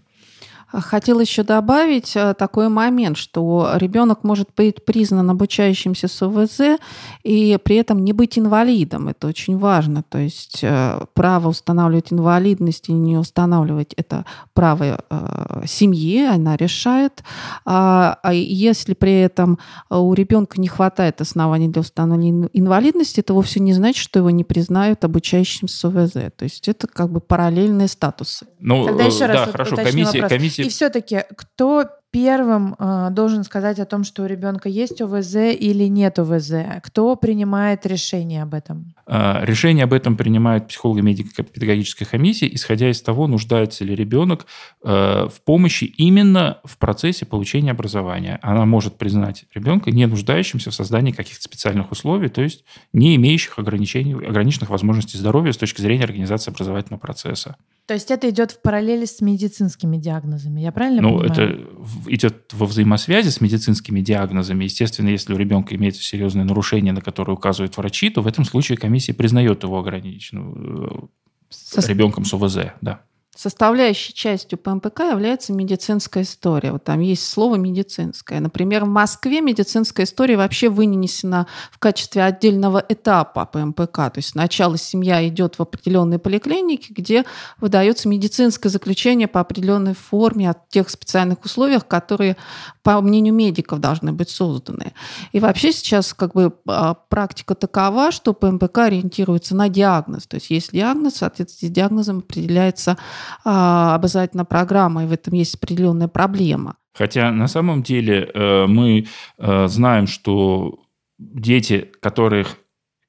Хотела 0.69 1.21
еще 1.21 1.43
добавить 1.43 2.13
э, 2.17 2.33
такой 2.33 2.67
момент, 2.67 3.15
что 3.15 3.71
ребенок 3.75 4.25
может 4.25 4.49
быть 4.57 4.83
признан 4.83 5.29
обучающимся 5.29 6.09
с 6.09 6.21
ОВЗ 6.21 6.79
и 7.23 7.57
при 7.63 7.77
этом 7.77 8.03
не 8.03 8.11
быть 8.11 8.37
инвалидом. 8.37 9.07
Это 9.07 9.27
очень 9.27 9.57
важно. 9.57 10.03
То 10.03 10.17
есть 10.17 10.59
э, 10.63 10.99
право 11.13 11.47
устанавливать 11.47 12.11
инвалидность 12.11 12.89
и 12.89 12.93
не 12.93 13.17
устанавливать 13.17 13.93
это 13.93 14.25
право 14.53 14.99
э, 15.09 15.63
семьи, 15.65 16.25
она 16.25 16.57
решает. 16.57 17.23
А, 17.63 18.19
а 18.21 18.33
если 18.33 18.93
при 18.93 19.21
этом 19.21 19.59
у 19.89 20.13
ребенка 20.13 20.59
не 20.59 20.67
хватает 20.67 21.21
оснований 21.21 21.69
для 21.69 21.79
установления 21.79 22.49
инвалидности, 22.51 23.21
это 23.21 23.33
вовсе 23.33 23.61
не 23.61 23.71
значит, 23.71 24.03
что 24.03 24.19
его 24.19 24.31
не 24.31 24.43
признают 24.43 25.05
обучающимся 25.05 25.77
с 25.77 25.85
ОВЗ. 25.85 26.11
То 26.35 26.43
есть 26.43 26.67
это 26.67 26.87
как 26.87 27.09
бы 27.09 27.21
параллельные 27.21 27.87
статусы. 27.87 28.47
Ну, 28.59 28.85
Тогда 28.85 29.05
еще 29.05 29.25
раз 29.25 29.45
да, 29.45 29.51
хорошо, 29.51 29.75
комиссия, 29.75 30.27
комиссия 30.27 30.63
и 30.63 30.69
все-таки 30.69 31.23
кто 31.35 31.85
первым 32.11 32.75
э, 32.79 33.09
должен 33.11 33.43
сказать 33.43 33.79
о 33.79 33.85
том, 33.85 34.03
что 34.03 34.23
у 34.23 34.25
ребенка 34.25 34.69
есть 34.69 35.01
ОВЗ 35.01 35.35
или 35.35 35.83
нет 35.83 36.17
ОВЗ? 36.17 36.53
Кто 36.83 37.15
принимает 37.15 37.85
решение 37.85 38.43
об 38.43 38.53
этом? 38.53 38.95
А, 39.05 39.43
решение 39.43 39.83
об 39.83 39.93
этом 39.93 40.17
принимает 40.17 40.67
психолого-медико-педагогическая 40.67 42.07
комиссия, 42.07 42.53
исходя 42.53 42.89
из 42.89 43.01
того, 43.01 43.27
нуждается 43.27 43.83
ли 43.83 43.93
ребенок 43.93 44.47
э, 44.83 45.27
в 45.27 45.41
помощи 45.43 45.83
именно 45.83 46.59
в 46.63 46.77
процессе 46.77 47.25
получения 47.25 47.71
образования. 47.71 48.39
Она 48.41 48.65
может 48.65 48.97
признать 48.97 49.45
ребенка 49.53 49.91
не 49.91 50.05
нуждающимся 50.07 50.71
в 50.71 50.75
создании 50.75 51.11
каких-то 51.11 51.43
специальных 51.43 51.91
условий, 51.91 52.29
то 52.29 52.41
есть 52.41 52.63
не 52.93 53.15
имеющих 53.17 53.59
ограничений, 53.59 54.13
ограниченных 54.13 54.69
возможностей 54.69 55.17
здоровья 55.17 55.51
с 55.51 55.57
точки 55.57 55.81
зрения 55.81 56.05
организации 56.05 56.51
образовательного 56.51 56.99
процесса. 56.99 57.57
То 57.87 57.93
есть 57.93 58.11
это 58.11 58.29
идет 58.29 58.51
в 58.51 58.61
параллели 58.61 59.05
с 59.05 59.21
медицинскими 59.21 59.95
диагнозами, 59.95 60.59
я 60.59 60.73
правильно 60.73 61.01
ну, 61.01 61.19
понимаю? 61.19 61.31
это 61.31 62.11
идет 62.11 62.51
во 62.51 62.65
взаимосвязи 62.65 63.29
с 63.29 63.39
медицинскими 63.39 64.01
диагнозами. 64.01 64.65
Естественно, 64.65 65.07
если 65.07 65.33
у 65.33 65.37
ребенка 65.37 65.73
имеется 65.73 66.03
серьезное 66.03 66.43
нарушение, 66.43 66.91
на 66.91 66.99
которое 66.99 67.31
указывают 67.31 67.77
врачи, 67.77 68.09
то 68.09 68.21
в 68.21 68.27
этом 68.27 68.43
случае 68.43 68.77
комиссия 68.77 69.13
признает 69.13 69.63
его 69.63 69.79
ограниченным 69.79 70.85
э, 70.85 71.07
Со... 71.49 71.89
ребенком 71.89 72.25
с 72.25 72.33
ОВЗ. 72.33 72.57
Да. 72.81 73.03
Составляющей 73.37 74.15
частью 74.15 74.57
ПМПК 74.57 75.01
является 75.11 75.53
медицинская 75.53 76.23
история. 76.23 76.71
Вот 76.71 76.83
там 76.85 77.01
есть 77.01 77.23
слово 77.29 77.57
медицинская. 77.57 78.39
Например, 78.39 78.85
в 78.85 78.87
Москве 78.87 79.41
медицинская 79.41 80.07
история 80.07 80.37
вообще 80.37 80.69
вынесена 80.69 81.45
в 81.71 81.77
качестве 81.77 82.23
отдельного 82.23 82.83
этапа 82.89 83.45
ПМПК. 83.45 83.95
То 83.95 84.13
есть 84.15 84.29
сначала 84.29 84.75
семья 84.75 85.25
идет 85.27 85.59
в 85.59 85.61
определенные 85.61 86.17
поликлиники, 86.17 86.91
где 86.91 87.25
выдается 87.59 88.09
медицинское 88.09 88.69
заключение 88.69 89.27
по 89.27 89.39
определенной 89.39 89.93
форме 89.93 90.49
от 90.49 90.67
тех 90.69 90.89
специальных 90.89 91.45
условиях, 91.45 91.87
которые, 91.87 92.37
по 92.81 92.99
мнению 93.01 93.35
медиков, 93.35 93.79
должны 93.79 94.13
быть 94.13 94.31
созданы. 94.31 94.93
И 95.31 95.39
вообще 95.39 95.71
сейчас 95.73 96.15
как 96.15 96.33
бы 96.33 96.55
а, 96.67 96.95
практика 96.95 97.53
такова, 97.53 98.11
что 98.11 98.33
ПМПК 98.33 98.79
ориентируется 98.79 99.55
на 99.55 99.69
диагноз. 99.69 100.25
То 100.25 100.37
есть 100.37 100.49
есть 100.49 100.71
диагноз, 100.71 101.17
соответственно, 101.17 101.69
с 101.69 101.75
диагнозом 101.75 102.17
определяется 102.17 102.97
обязательно 103.43 104.45
программа, 104.45 105.03
и 105.03 105.07
в 105.07 105.11
этом 105.11 105.33
есть 105.33 105.55
определенная 105.55 106.07
проблема. 106.07 106.75
Хотя 106.93 107.31
на 107.31 107.47
самом 107.47 107.83
деле 107.83 108.29
э, 108.33 108.65
мы 108.65 109.05
э, 109.37 109.67
знаем, 109.67 110.07
что 110.07 110.79
дети, 111.19 111.91
которых 112.01 112.57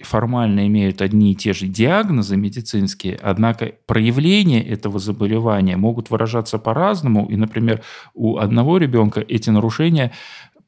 формально 0.00 0.66
имеют 0.66 1.02
одни 1.02 1.32
и 1.32 1.34
те 1.34 1.52
же 1.52 1.66
диагнозы 1.66 2.36
медицинские, 2.36 3.18
однако 3.20 3.72
проявления 3.86 4.62
этого 4.62 4.98
заболевания 4.98 5.76
могут 5.76 6.10
выражаться 6.10 6.58
по-разному. 6.58 7.26
И, 7.26 7.36
например, 7.36 7.82
у 8.14 8.38
одного 8.38 8.78
ребенка 8.78 9.20
эти 9.20 9.50
нарушения 9.50 10.12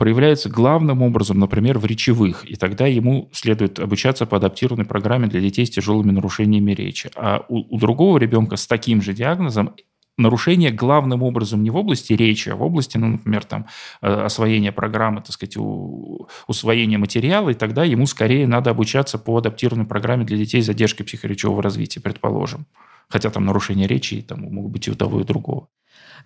проявляется 0.00 0.48
главным 0.48 1.02
образом, 1.02 1.38
например, 1.38 1.78
в 1.78 1.84
речевых, 1.84 2.50
и 2.50 2.56
тогда 2.56 2.86
ему 2.86 3.28
следует 3.34 3.78
обучаться 3.78 4.24
по 4.24 4.38
адаптированной 4.38 4.86
программе 4.86 5.26
для 5.26 5.42
детей 5.42 5.66
с 5.66 5.70
тяжелыми 5.70 6.10
нарушениями 6.10 6.72
речи. 6.72 7.10
А 7.16 7.44
у, 7.50 7.76
у 7.76 7.78
другого 7.78 8.16
ребенка 8.16 8.56
с 8.56 8.66
таким 8.66 9.02
же 9.02 9.12
диагнозом 9.12 9.74
нарушение 10.16 10.70
главным 10.70 11.22
образом 11.22 11.62
не 11.62 11.68
в 11.68 11.76
области 11.76 12.14
речи, 12.14 12.48
а 12.48 12.56
в 12.56 12.62
области, 12.62 12.96
ну, 12.96 13.08
например, 13.08 13.44
там, 13.44 13.66
э, 14.00 14.10
освоения 14.10 14.72
программы, 14.72 15.20
так 15.20 15.32
сказать, 15.32 15.58
у, 15.58 16.26
усвоения 16.46 16.96
материала, 16.96 17.50
и 17.50 17.54
тогда 17.54 17.84
ему 17.84 18.06
скорее 18.06 18.46
надо 18.46 18.70
обучаться 18.70 19.18
по 19.18 19.36
адаптированной 19.36 19.86
программе 19.86 20.24
для 20.24 20.38
детей 20.38 20.62
с 20.62 20.66
задержкой 20.66 21.04
психоречевого 21.04 21.62
развития, 21.62 22.00
предположим. 22.00 22.64
Хотя 23.10 23.28
там 23.28 23.44
нарушения 23.44 23.86
речи 23.86 24.22
там, 24.22 24.40
могут 24.50 24.72
быть 24.72 24.88
и 24.88 24.90
у 24.90 24.94
того, 24.94 25.18
и 25.18 25.24
у 25.24 25.26
другого. 25.26 25.68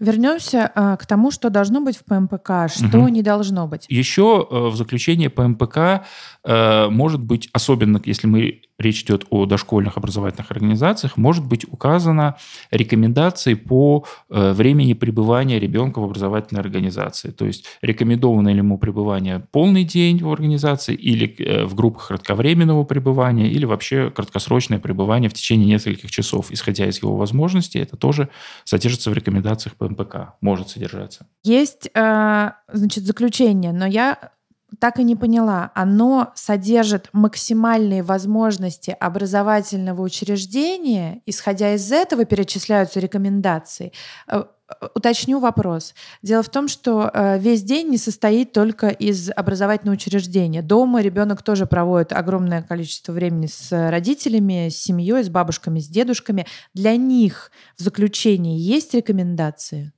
Вернемся 0.01 0.71
э, 0.75 0.97
к 1.01 1.07
тому, 1.07 1.31
что 1.31 1.51
должно 1.51 1.81
быть 1.81 1.97
в 1.97 2.05
ПМПК, 2.05 2.69
что 2.69 2.99
угу. 2.99 3.09
не 3.09 3.23
должно 3.23 3.67
быть. 3.67 3.87
Еще 3.89 4.47
э, 4.51 4.69
в 4.69 4.77
заключение 4.77 5.31
ПМПК 5.31 6.05
э, 6.45 6.89
может 6.89 7.23
быть, 7.23 7.49
особенно 7.53 8.01
если 8.05 8.27
мы 8.27 8.63
речь 8.79 9.03
идет 9.03 9.27
о 9.31 9.47
дошкольных 9.47 9.97
образовательных 9.97 10.51
организациях, 10.51 11.17
может 11.17 11.45
быть 11.45 11.65
указана 11.65 12.37
рекомендации 12.71 13.55
по 13.55 14.05
э, 14.31 14.53
времени 14.53 14.95
пребывания 14.95 15.59
ребенка 15.59 16.01
в 16.01 16.05
образовательной 16.05 16.61
организации. 16.61 17.31
То 17.31 17.47
есть 17.47 17.67
рекомендовано 17.83 18.49
ли 18.49 18.59
ему 18.59 18.79
пребывание 18.79 19.47
полный 19.53 19.85
день 19.85 20.23
в 20.23 20.31
организации 20.31 20.95
или 20.95 21.35
э, 21.39 21.65
в 21.65 21.75
группах 21.75 22.09
кратковременного 22.09 22.85
пребывания, 22.85 23.49
или 23.49 23.65
вообще 23.65 24.11
краткосрочное 24.11 24.79
пребывание 24.79 25.31
в 25.31 25.35
течение 25.35 25.67
нескольких 25.67 26.11
часов, 26.11 26.51
исходя 26.51 26.87
из 26.87 27.01
его 27.01 27.17
возможностей. 27.17 27.79
Это 27.79 27.97
тоже 27.97 28.29
содержится 28.65 29.11
в 29.11 29.15
рекомендациях 29.15 29.77
ПМПК, 29.77 30.35
может 30.41 30.69
содержаться. 30.71 31.27
Есть, 31.45 31.89
э, 31.95 32.51
значит, 32.73 33.05
заключение, 33.05 33.73
но 33.73 33.87
я 33.87 34.34
так 34.79 34.99
и 34.99 35.05
не 35.05 35.17
поняла, 35.17 35.71
оно 35.75 36.33
содержит 36.35 37.09
максимальные 37.13 38.03
возможности 38.03 38.97
образовательного 38.99 40.03
учреждения, 40.03 41.23
исходя 41.27 41.75
из 41.75 41.91
этого 41.93 42.25
перечисляются 42.25 43.01
рекомендации. 43.01 43.93
Э, 44.27 44.45
э, 44.69 44.87
уточню 44.95 45.39
вопрос. 45.41 45.95
Дело 46.23 46.43
в 46.43 46.49
том, 46.49 46.69
что 46.69 47.11
э, 47.13 47.39
весь 47.39 47.63
день 47.63 47.89
не 47.89 47.99
состоит 47.99 48.53
только 48.53 48.89
из 48.89 49.31
образовательного 49.35 49.95
учреждения. 49.95 50.63
Дома 50.63 51.03
ребенок 51.03 51.43
тоже 51.43 51.67
проводит 51.67 52.13
огромное 52.13 52.63
количество 52.63 53.13
времени 53.13 53.47
с 53.47 53.91
родителями, 53.91 54.69
с 54.69 54.77
семьей, 54.77 55.25
с 55.25 55.29
бабушками, 55.29 55.81
с 55.81 55.89
дедушками. 55.89 56.47
Для 56.73 56.97
них 56.97 57.51
в 57.77 57.83
заключении 57.83 58.59
есть 58.59 58.95
рекомендации? 58.95 59.93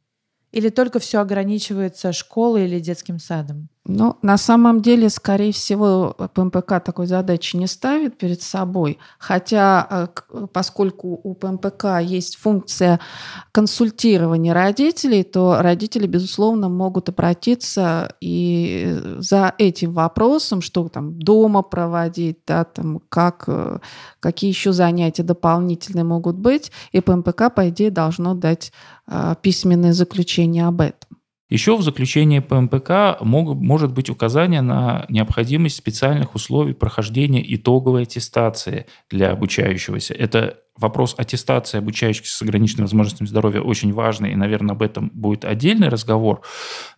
Или 0.53 0.71
только 0.71 0.99
все 0.99 1.21
ограничивается 1.21 2.12
школой 2.12 2.65
или 2.65 2.81
детским 2.81 3.19
садом? 3.19 3.69
Ну, 3.88 4.16
на 4.22 4.37
самом 4.37 4.83
деле, 4.83 5.09
скорее 5.09 5.53
всего, 5.53 6.16
ПМПК 6.35 6.81
такой 6.85 7.07
задачи 7.07 7.55
не 7.55 7.68
ставит 7.68 8.18
перед 8.18 8.42
собой, 8.42 8.99
хотя 9.16 10.11
э, 10.29 10.46
поскольку 10.53 11.20
у 11.22 11.35
ПМПК 11.35 12.01
есть 12.03 12.37
функция 12.37 12.99
консультирования 13.53 14.53
родителей, 14.53 15.22
то 15.22 15.59
родители, 15.61 16.09
безусловно, 16.09 16.68
могут 16.68 17.11
обратиться 17.11 18.12
и 18.20 18.99
за 19.18 19.55
этим 19.57 19.92
вопросом, 19.92 20.62
что 20.62 20.88
там 20.88 21.20
дома 21.20 21.62
проводить, 21.62 22.38
да, 22.44 22.64
там, 22.64 23.01
как, 23.09 23.44
э, 23.46 23.79
какие 24.18 24.51
еще 24.51 24.72
занятия 24.72 25.22
дополнительные 25.22 26.05
могут 26.05 26.35
быть, 26.35 26.72
и 26.90 27.01
ПМПК, 27.01 27.55
по 27.55 27.68
идее, 27.68 27.92
должно 27.92 28.35
дать 28.35 28.72
э, 29.07 29.37
письменное 29.40 29.92
заключение 29.92 30.66
об 30.66 30.81
этом. 30.81 31.06
Еще 31.49 31.77
в 31.77 31.83
заключении 31.83 32.41
ПМПК 32.41 33.21
мог, 33.21 33.57
может 33.57 33.93
быть 33.93 34.11
указание 34.11 34.63
на 34.63 35.07
необходимость 35.09 35.77
специальных 35.77 36.35
условий 36.35 36.75
прохождения 36.75 37.43
итоговой 37.55 38.03
аттестации 38.03 38.87
для 39.09 39.31
обучающегося. 39.31 40.15
Это 40.15 40.59
вопрос 40.77 41.15
аттестации 41.17 41.79
обучающихся 41.79 42.37
с 42.37 42.43
ограниченными 42.43 42.85
возможностями 42.87 43.29
здоровья 43.29 43.61
очень 43.61 43.93
важный, 43.93 44.33
и, 44.33 44.37
наверное, 44.37 44.75
об 44.75 44.83
этом 44.83 45.11
будет 45.15 45.45
отдельный 45.45 45.89
разговор. 45.89 46.43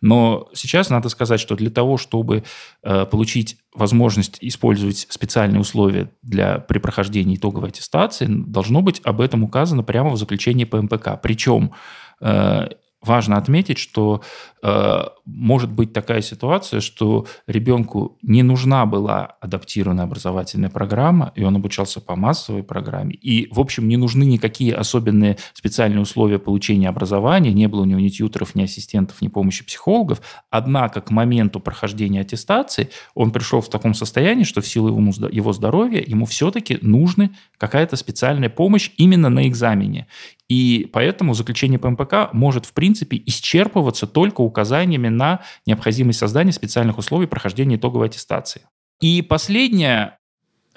Но 0.00 0.48
сейчас 0.54 0.88
надо 0.88 1.10
сказать, 1.10 1.40
что 1.40 1.54
для 1.54 1.70
того, 1.70 1.98
чтобы 1.98 2.44
э, 2.82 3.06
получить 3.06 3.58
возможность 3.74 4.38
использовать 4.40 5.06
специальные 5.10 5.60
условия 5.60 6.10
для, 6.22 6.58
при 6.58 6.78
прохождении 6.78 7.36
итоговой 7.36 7.68
аттестации, 7.68 8.26
должно 8.28 8.80
быть 8.80 9.00
об 9.04 9.20
этом 9.20 9.44
указано 9.44 9.82
прямо 9.82 10.10
в 10.10 10.16
заключении 10.16 10.64
ПМПК. 10.64 11.20
Причем 11.22 11.72
э, 12.20 12.68
важно 13.02 13.36
отметить, 13.36 13.78
что 13.78 14.22
э, 14.62 15.02
может 15.28 15.70
быть 15.70 15.92
такая 15.92 16.22
ситуация, 16.22 16.80
что 16.80 17.26
ребенку 17.46 18.18
не 18.22 18.42
нужна 18.42 18.86
была 18.86 19.36
адаптированная 19.40 20.04
образовательная 20.04 20.70
программа, 20.70 21.32
и 21.34 21.44
он 21.44 21.56
обучался 21.56 22.00
по 22.00 22.16
массовой 22.16 22.62
программе. 22.62 23.14
И, 23.14 23.46
в 23.52 23.60
общем, 23.60 23.88
не 23.88 23.98
нужны 23.98 24.24
никакие 24.24 24.74
особенные 24.74 25.36
специальные 25.52 26.00
условия 26.00 26.38
получения 26.38 26.88
образования, 26.88 27.52
не 27.52 27.68
было 27.68 27.82
у 27.82 27.84
него 27.84 28.00
ни 28.00 28.08
тьютеров, 28.08 28.54
ни 28.54 28.62
ассистентов, 28.62 29.20
ни 29.20 29.28
помощи 29.28 29.64
психологов. 29.64 30.22
Однако 30.48 31.02
к 31.02 31.10
моменту 31.10 31.60
прохождения 31.60 32.22
аттестации 32.22 32.88
он 33.14 33.30
пришел 33.30 33.60
в 33.60 33.68
таком 33.68 33.92
состоянии, 33.92 34.44
что 34.44 34.62
в 34.62 34.66
силу 34.66 34.88
его 34.88 35.52
здоровья 35.52 36.02
ему 36.06 36.24
все-таки 36.24 36.78
нужна 36.80 37.30
какая-то 37.58 37.96
специальная 37.96 38.48
помощь 38.48 38.92
именно 38.96 39.28
на 39.28 39.46
экзамене. 39.46 40.06
И 40.48 40.88
поэтому 40.92 41.34
заключение 41.34 41.78
ПМПК 41.78 42.32
может, 42.32 42.64
в 42.64 42.72
принципе, 42.72 43.22
исчерпываться 43.26 44.06
только 44.06 44.40
указаниями 44.40 45.08
на 45.18 45.40
необходимость 45.66 46.18
создания 46.18 46.52
специальных 46.52 46.96
условий 46.96 47.26
прохождения 47.26 47.76
итоговой 47.76 48.06
аттестации. 48.06 48.62
И 49.00 49.22
последнее, 49.22 50.18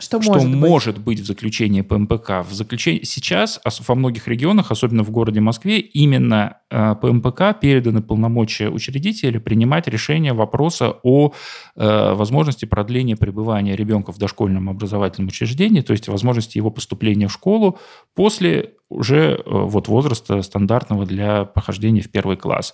что, 0.02 0.22
что 0.22 0.34
может, 0.34 0.48
может 0.50 0.96
быть? 0.96 1.06
быть 1.06 1.20
в 1.20 1.26
заключении 1.26 1.82
ПМПК? 1.82 2.44
В 2.48 2.52
заключении 2.52 3.04
сейчас 3.04 3.60
во 3.88 3.96
многих 3.96 4.28
регионах, 4.28 4.72
особенно 4.72 5.04
в 5.04 5.12
городе 5.12 5.42
Москве, 5.42 5.80
именно 5.80 6.58
э, 6.70 6.96
ПМПК 7.00 7.60
переданы 7.60 8.02
полномочия 8.02 8.70
учредителя 8.70 9.40
принимать 9.40 9.88
решение 9.88 10.34
вопроса 10.34 10.98
о 11.04 11.34
э, 11.76 12.14
возможности 12.14 12.66
продления 12.66 13.16
пребывания 13.16 13.76
ребенка 13.76 14.12
в 14.12 14.18
дошкольном 14.18 14.70
образовательном 14.70 15.30
учреждении, 15.30 15.82
то 15.82 15.94
есть 15.94 16.08
возможности 16.08 16.58
его 16.58 16.72
поступления 16.72 17.28
в 17.28 17.34
школу 17.34 17.78
после 18.16 18.74
уже 18.90 19.36
э, 19.36 19.42
вот 19.46 19.88
возраста 19.88 20.42
стандартного 20.42 21.06
для 21.06 21.46
прохождения 21.46 22.02
в 22.02 22.12
первый 22.12 22.38
класс. 22.38 22.74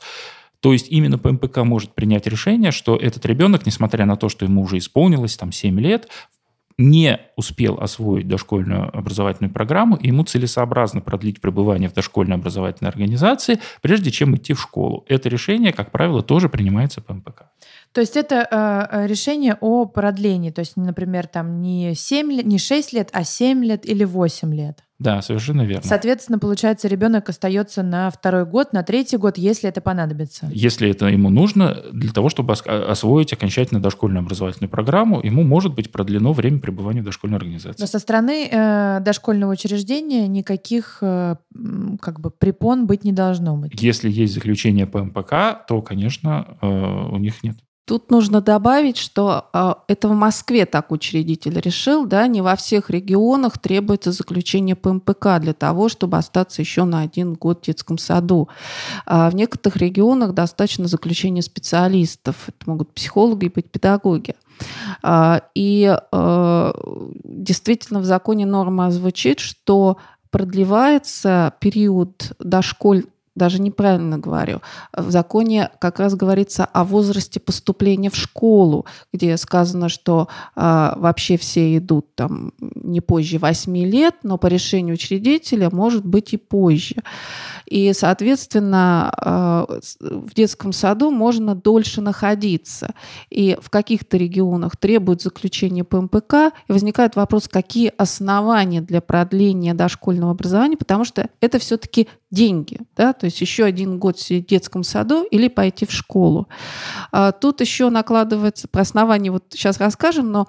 То 0.60 0.74
есть 0.74 0.88
именно 0.90 1.18
ПМПК 1.18 1.58
может 1.60 1.94
принять 1.94 2.28
решение, 2.28 2.72
что 2.72 2.96
этот 2.96 3.26
ребенок, 3.26 3.66
несмотря 3.66 4.06
на 4.06 4.16
то, 4.16 4.30
что 4.30 4.46
ему 4.46 4.62
уже 4.62 4.78
исполнилось 4.78 5.38
там 5.38 5.52
7 5.52 5.80
лет, 5.80 6.08
не 6.78 7.20
успел 7.36 7.80
освоить 7.80 8.28
дошкольную 8.28 8.96
образовательную 8.96 9.52
программу, 9.52 9.96
и 9.96 10.08
ему 10.08 10.24
целесообразно 10.24 11.02
продлить 11.02 11.42
пребывание 11.42 11.90
в 11.90 11.94
дошкольной 11.94 12.36
образовательной 12.36 12.90
организации, 12.90 13.60
прежде 13.82 14.12
чем 14.12 14.36
идти 14.36 14.54
в 14.54 14.62
школу. 14.62 15.04
Это 15.08 15.28
решение, 15.28 15.74
как 15.74 15.92
правило, 15.92 16.22
тоже 16.22 16.50
принимается 16.50 17.02
по 17.02 17.14
МПК. 17.14 17.50
То 17.94 18.02
есть 18.02 18.16
это 18.16 18.48
э, 18.92 19.08
решение 19.08 19.58
о 19.60 19.86
продлении, 19.86 20.52
то 20.52 20.60
есть, 20.60 20.78
например, 20.78 21.26
там 21.26 21.62
не 21.62 21.96
7 21.96 22.32
лет, 22.32 22.46
не 22.46 22.60
6 22.60 22.94
лет, 22.94 23.10
а 23.12 23.24
7 23.24 23.66
лет 23.66 23.88
или 23.88 24.04
8 24.04 24.54
лет. 24.54 24.84
Да, 25.00 25.22
совершенно 25.22 25.62
верно. 25.62 25.84
Соответственно, 25.84 26.40
получается, 26.40 26.88
ребенок 26.88 27.30
остается 27.30 27.84
на 27.84 28.10
второй 28.10 28.46
год, 28.46 28.74
на 28.74 28.82
третий 28.82 29.18
год, 29.18 29.38
если 29.38 29.70
это 29.70 29.80
понадобится. 29.80 30.50
Если 30.52 30.90
это 30.90 31.06
ему 31.06 31.30
нужно, 31.30 31.84
для 31.92 32.12
того, 32.12 32.30
чтобы 32.30 32.54
освоить 32.54 33.32
окончательно 33.32 33.80
дошкольную 33.80 34.24
образовательную 34.24 34.72
программу, 34.72 35.22
ему 35.22 35.44
может 35.44 35.76
быть 35.76 35.92
продлено 35.92 36.34
время 36.34 36.60
пребывания 36.60 37.02
в 37.02 37.06
дошкольной 37.06 37.38
организации. 37.38 37.80
Но 37.80 37.86
со 37.86 38.00
стороны 38.00 38.50
э, 38.52 39.00
дошкольного 39.02 39.52
учреждения 39.52 40.28
никаких 40.28 40.98
э, 41.02 41.36
как 42.02 42.20
бы 42.20 42.32
препон 42.32 42.88
быть 42.88 43.04
не 43.04 43.12
должно 43.12 43.56
быть. 43.56 43.80
Если 43.80 44.10
есть 44.10 44.34
заключение 44.34 44.88
по 44.88 45.04
МПК, 45.04 45.66
то, 45.68 45.82
конечно, 45.84 46.58
э, 46.62 46.68
у 46.68 47.18
них 47.18 47.44
нет. 47.44 47.58
Тут 47.88 48.12
нужно 48.12 48.42
добавить, 48.42 48.98
что 48.98 49.50
э, 49.54 49.74
это 49.88 50.10
в 50.10 50.14
Москве 50.14 50.66
так 50.66 50.92
учредитель 50.92 51.58
решил, 51.62 52.06
да, 52.06 52.28
не 52.28 52.42
во 52.42 52.58
всех 52.58 52.90
регионах 52.90 53.58
требуется 53.60 54.12
заключение 54.12 54.76
ПМПК 54.88 55.40
для 55.40 55.54
того, 55.54 55.90
чтобы 55.90 56.18
остаться 56.18 56.62
еще 56.62 56.86
на 56.86 57.02
один 57.02 57.34
год 57.34 57.60
в 57.60 57.66
детском 57.66 57.98
саду. 57.98 58.48
А 59.06 59.30
в 59.30 59.36
некоторых 59.36 59.78
регионах 59.78 60.34
достаточно 60.34 60.88
заключения 60.88 61.42
специалистов, 61.42 62.36
это 62.48 62.70
могут 62.70 62.94
психологи 62.94 63.52
быть 63.54 63.70
педагоги. 63.70 64.36
А, 65.04 65.42
и 65.54 65.94
э, 66.12 66.72
действительно 67.24 68.00
в 68.00 68.06
законе 68.06 68.46
норма 68.46 68.90
звучит, 68.92 69.40
что 69.40 69.98
продлевается 70.32 71.54
период 71.60 72.34
дошколь 72.40 73.06
даже 73.38 73.62
неправильно 73.62 74.18
говорю. 74.18 74.62
В 74.96 75.12
законе 75.12 75.70
как 75.80 76.00
раз 76.00 76.16
говорится 76.16 76.66
о 76.66 76.84
возрасте 76.84 77.40
поступления 77.40 78.10
в 78.10 78.16
школу, 78.16 78.86
где 79.14 79.38
сказано, 79.38 79.90
что 79.90 80.28
э, 80.56 80.94
вообще 80.96 81.38
все 81.38 81.78
идут 81.78 82.16
там 82.16 82.52
не 82.60 83.00
позже 83.00 83.38
8 83.38 83.78
лет, 83.78 84.16
но 84.24 84.38
по 84.38 84.48
решению 84.48 84.96
учредителя 84.96 85.70
может 85.72 86.06
быть 86.06 86.34
и 86.34 86.38
позже. 86.38 86.96
И, 87.66 87.94
соответственно, 87.94 89.14
э, 89.22 89.80
в 90.00 90.34
детском 90.34 90.74
саду 90.74 91.12
можно 91.12 91.54
дольше 91.56 92.02
находиться. 92.02 92.94
И 93.30 93.58
в 93.62 93.70
каких-то 93.70 94.18
регионах 94.18 94.78
требуют 94.78 95.22
заключения 95.22 95.84
ПМПК, 95.84 96.54
и 96.68 96.72
возникает 96.72 97.16
вопрос, 97.16 97.48
какие 97.48 97.92
основания 97.98 98.82
для 98.82 99.02
продления 99.02 99.74
дошкольного 99.74 100.32
образования, 100.32 100.78
потому 100.78 101.04
что 101.04 101.30
это 101.42 101.60
все-таки 101.60 102.08
деньги, 102.32 102.80
да, 102.96 103.14
то 103.14 103.26
есть 103.28 103.42
еще 103.42 103.64
один 103.64 104.00
год 104.00 104.20
сидеть 104.20 104.46
в 104.46 104.50
детском 104.50 104.84
саду 104.84 105.24
или 105.24 105.48
пойти 105.48 105.86
в 105.86 105.92
школу. 105.92 106.48
А, 107.12 107.32
тут 107.32 107.62
еще 107.62 107.90
накладывается, 107.90 108.68
про 108.68 108.82
основание 108.82 109.32
вот 109.32 109.46
сейчас 109.50 109.80
расскажем, 109.80 110.32
но 110.32 110.48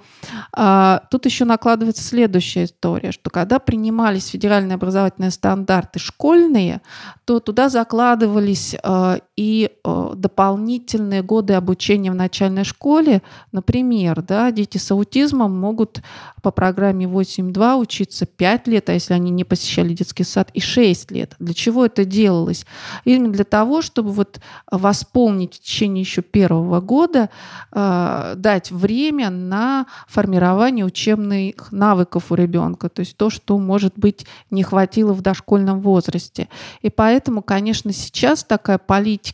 а, 0.53 1.03
тут 1.11 1.27
еще 1.27 1.45
накладывается 1.45 2.03
следующая 2.03 2.65
история, 2.65 3.13
что 3.13 3.31
когда 3.31 3.59
принимались 3.59 4.29
федеральные 4.29 4.75
образовательные 4.75 5.31
стандарты 5.31 5.99
школьные, 5.99 6.81
то 7.25 7.41
туда 7.41 7.69
закладывались 7.69 8.75
а, 8.83 9.19
и 9.39 9.71
а, 9.85 10.15
дополнительные 10.17 11.23
годы 11.23 11.53
обучения 11.53 12.11
в 12.11 12.17
начальной 12.17 12.65
школе. 12.65 13.23
Например, 13.53 14.21
да, 14.21 14.51
дети 14.51 14.79
с 14.79 14.91
аутизмом 14.91 15.57
могут 15.57 16.03
по 16.43 16.51
программе 16.51 17.07
8.2 17.07 17.77
учиться 17.77 18.27
5 18.27 18.67
лет, 18.67 18.91
а 18.91 18.95
если 18.95 19.15
они 19.15 19.31
не 19.31 19.45
посещали 19.45 19.95
детский 19.95 20.25
сад, 20.25 20.51
и 20.55 20.61
6 20.61 21.13
лет. 21.13 21.37
Для 21.39 21.55
чего 21.55 21.87
это 21.87 22.05
делалось? 22.05 22.67
Именно 23.05 23.31
для 23.31 23.45
того, 23.45 23.81
чтобы 23.81 24.11
вот 24.11 24.41
восполнить 24.73 25.55
в 25.55 25.61
течение 25.61 26.03
еще 26.03 26.23
первого 26.23 26.81
года, 26.81 27.31
э, 27.71 28.35
дать 28.37 28.73
время 28.73 29.31
на 29.31 29.87
формирование 30.09 30.85
учебных 30.85 31.71
навыков 31.71 32.33
у 32.33 32.35
ребенка, 32.35 32.89
то 32.89 33.01
есть 33.01 33.17
то, 33.17 33.31
что, 33.31 33.57
может 33.57 33.93
быть, 33.97 34.27
не 34.51 34.65
хватило 34.65 35.13
в 35.13 35.21
дошкольном 35.21 35.81
возрасте. 35.81 36.49
И 36.83 36.91
поэтому, 36.91 37.41
конечно, 37.41 37.93
сейчас 37.93 38.43
такая 38.43 38.79
политика 38.79 39.28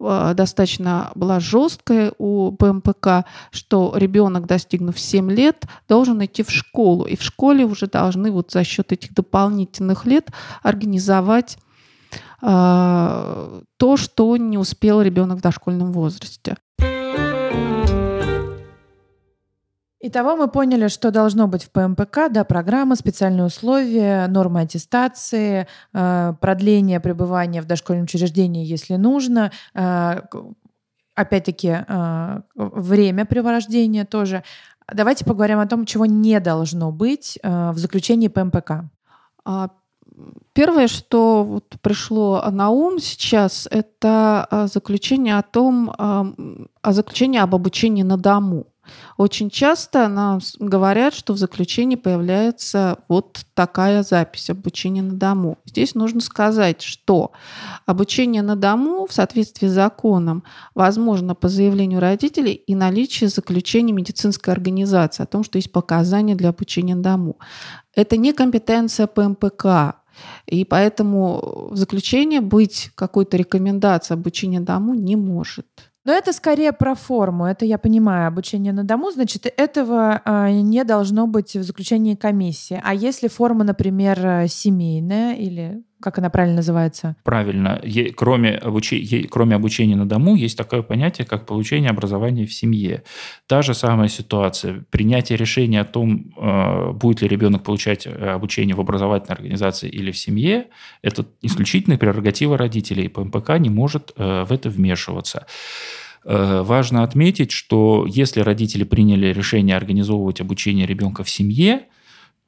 э, 0.00 0.34
достаточно 0.34 1.10
была 1.14 1.40
жесткая 1.40 2.12
у 2.18 2.50
БМПК, 2.50 3.24
что 3.50 3.92
ребенок, 3.96 4.46
достигнув 4.46 4.98
7 4.98 5.30
лет, 5.30 5.64
должен 5.88 6.24
идти 6.24 6.42
в 6.42 6.50
школу. 6.50 7.04
И 7.04 7.16
в 7.16 7.22
школе 7.22 7.64
уже 7.64 7.86
должны 7.86 8.30
вот 8.30 8.50
за 8.50 8.64
счет 8.64 8.92
этих 8.92 9.14
дополнительных 9.14 10.06
лет 10.06 10.30
организовать 10.62 11.58
а, 12.42 13.62
то, 13.76 13.96
что 13.96 14.36
не 14.36 14.58
успел 14.58 15.00
ребенок 15.00 15.38
в 15.38 15.42
дошкольном 15.42 15.92
возрасте. 15.92 16.56
Итого 20.06 20.36
мы 20.36 20.46
поняли, 20.46 20.86
что 20.86 21.10
должно 21.10 21.48
быть 21.48 21.64
в 21.64 21.70
ПМПК, 21.72 22.28
да, 22.30 22.44
программа, 22.44 22.94
специальные 22.94 23.46
условия, 23.46 24.28
нормы 24.28 24.60
аттестации, 24.60 25.66
э, 25.92 26.34
продление 26.40 27.00
пребывания 27.00 27.60
в 27.60 27.64
дошкольном 27.64 28.04
учреждении, 28.04 28.64
если 28.64 28.94
нужно, 28.94 29.50
э, 29.74 30.20
опять-таки 31.16 31.78
э, 31.88 32.40
время 32.54 33.24
препровождения 33.24 34.04
тоже. 34.04 34.44
Давайте 34.92 35.24
поговорим 35.24 35.58
о 35.58 35.66
том, 35.66 35.84
чего 35.84 36.06
не 36.06 36.38
должно 36.38 36.92
быть 36.92 37.40
в 37.42 37.76
заключении 37.76 38.28
ПМПК. 38.28 38.84
А, 39.44 39.70
Первое, 40.52 40.86
что 40.86 41.44
вот 41.44 41.74
пришло 41.82 42.42
на 42.50 42.70
ум 42.70 43.00
сейчас, 43.00 43.68
это 43.70 44.66
заключение 44.72 45.36
о 45.36 45.42
том, 45.42 45.90
о 45.90 46.92
заключении 46.92 47.38
об 47.38 47.54
обучении 47.54 48.02
на 48.02 48.16
дому. 48.16 48.68
Очень 49.16 49.50
часто 49.50 50.08
нам 50.08 50.40
говорят, 50.58 51.14
что 51.14 51.32
в 51.32 51.38
заключении 51.38 51.96
появляется 51.96 52.98
вот 53.08 53.44
такая 53.54 54.02
запись 54.02 54.50
обучения 54.50 55.02
на 55.02 55.14
дому. 55.14 55.58
Здесь 55.64 55.94
нужно 55.94 56.20
сказать, 56.20 56.82
что 56.82 57.32
обучение 57.86 58.42
на 58.42 58.56
дому 58.56 59.06
в 59.06 59.12
соответствии 59.12 59.66
с 59.66 59.72
законом 59.72 60.44
возможно 60.74 61.34
по 61.34 61.48
заявлению 61.48 62.00
родителей 62.00 62.52
и 62.52 62.74
наличие 62.74 63.28
заключения 63.28 63.92
медицинской 63.92 64.52
организации 64.52 65.22
о 65.22 65.26
том, 65.26 65.44
что 65.44 65.58
есть 65.58 65.72
показания 65.72 66.34
для 66.34 66.50
обучения 66.50 66.94
на 66.94 67.02
дому. 67.02 67.38
Это 67.94 68.16
не 68.16 68.32
компетенция 68.32 69.06
ПМПК, 69.06 69.96
и 70.46 70.64
поэтому 70.64 71.68
в 71.70 71.76
заключение 71.76 72.40
быть 72.40 72.90
какой-то 72.94 73.36
рекомендацией 73.36 74.18
обучения 74.18 74.60
дому 74.60 74.94
не 74.94 75.16
может. 75.16 75.66
Но 76.06 76.12
это 76.12 76.32
скорее 76.32 76.72
про 76.72 76.94
форму, 76.94 77.46
это 77.46 77.64
я 77.64 77.78
понимаю, 77.78 78.28
обучение 78.28 78.72
на 78.72 78.84
дому, 78.84 79.10
значит, 79.10 79.52
этого 79.56 80.22
э, 80.24 80.50
не 80.52 80.84
должно 80.84 81.26
быть 81.26 81.56
в 81.56 81.64
заключении 81.64 82.14
комиссии. 82.14 82.80
А 82.84 82.94
если 82.94 83.26
форма, 83.26 83.64
например, 83.64 84.48
семейная 84.48 85.34
или 85.34 85.82
как 86.00 86.18
она 86.18 86.28
правильно 86.28 86.56
называется? 86.56 87.16
Правильно. 87.24 87.80
Е- 87.82 88.12
кроме, 88.12 88.50
обуч... 88.56 88.92
е- 88.92 89.26
кроме 89.28 89.56
обучения 89.56 89.96
на 89.96 90.06
дому 90.06 90.36
есть 90.36 90.56
такое 90.58 90.82
понятие, 90.82 91.26
как 91.26 91.46
получение 91.46 91.90
образования 91.90 92.44
в 92.46 92.52
семье. 92.52 93.02
Та 93.46 93.62
же 93.62 93.72
самая 93.74 94.08
ситуация. 94.08 94.84
Принятие 94.90 95.38
решения 95.38 95.80
о 95.80 95.84
том, 95.84 96.32
э, 96.36 96.92
будет 96.92 97.22
ли 97.22 97.28
ребенок 97.28 97.62
получать 97.62 98.06
э, 98.06 98.10
обучение 98.10 98.76
в 98.76 98.80
образовательной 98.80 99.36
организации 99.36 99.88
или 99.88 100.10
в 100.10 100.18
семье, 100.18 100.66
это 101.00 101.24
исключительная 101.40 101.98
прерогатива 101.98 102.58
родителей. 102.58 103.08
ПМПК 103.08 103.58
не 103.58 103.70
может 103.70 104.12
э, 104.16 104.44
в 104.44 104.52
это 104.52 104.68
вмешиваться. 104.68 105.46
Важно 106.24 107.04
отметить, 107.04 107.52
что 107.52 108.04
если 108.08 108.40
родители 108.40 108.82
приняли 108.82 109.32
решение 109.32 109.76
организовывать 109.76 110.40
обучение 110.40 110.84
ребенка 110.84 111.22
в 111.22 111.30
семье, 111.30 111.82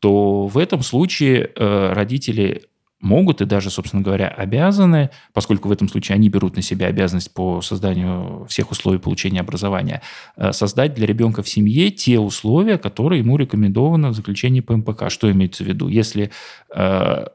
то 0.00 0.48
в 0.48 0.58
этом 0.58 0.82
случае 0.82 1.52
родители 1.56 2.67
могут 3.00 3.40
и 3.40 3.44
даже, 3.44 3.70
собственно 3.70 4.02
говоря, 4.02 4.28
обязаны, 4.28 5.10
поскольку 5.32 5.68
в 5.68 5.72
этом 5.72 5.88
случае 5.88 6.16
они 6.16 6.28
берут 6.28 6.56
на 6.56 6.62
себя 6.62 6.86
обязанность 6.86 7.32
по 7.32 7.60
созданию 7.62 8.46
всех 8.48 8.70
условий 8.70 8.98
получения 8.98 9.40
образования, 9.40 10.02
э, 10.36 10.52
создать 10.52 10.94
для 10.94 11.06
ребенка 11.06 11.42
в 11.42 11.48
семье 11.48 11.90
те 11.90 12.18
условия, 12.18 12.78
которые 12.78 13.20
ему 13.20 13.36
рекомендованы 13.36 14.08
в 14.08 14.14
заключении 14.14 14.60
ПМПК. 14.60 15.10
Что 15.10 15.30
имеется 15.30 15.64
в 15.64 15.66
виду? 15.66 15.88
Если 15.88 16.30
э, 16.74 17.26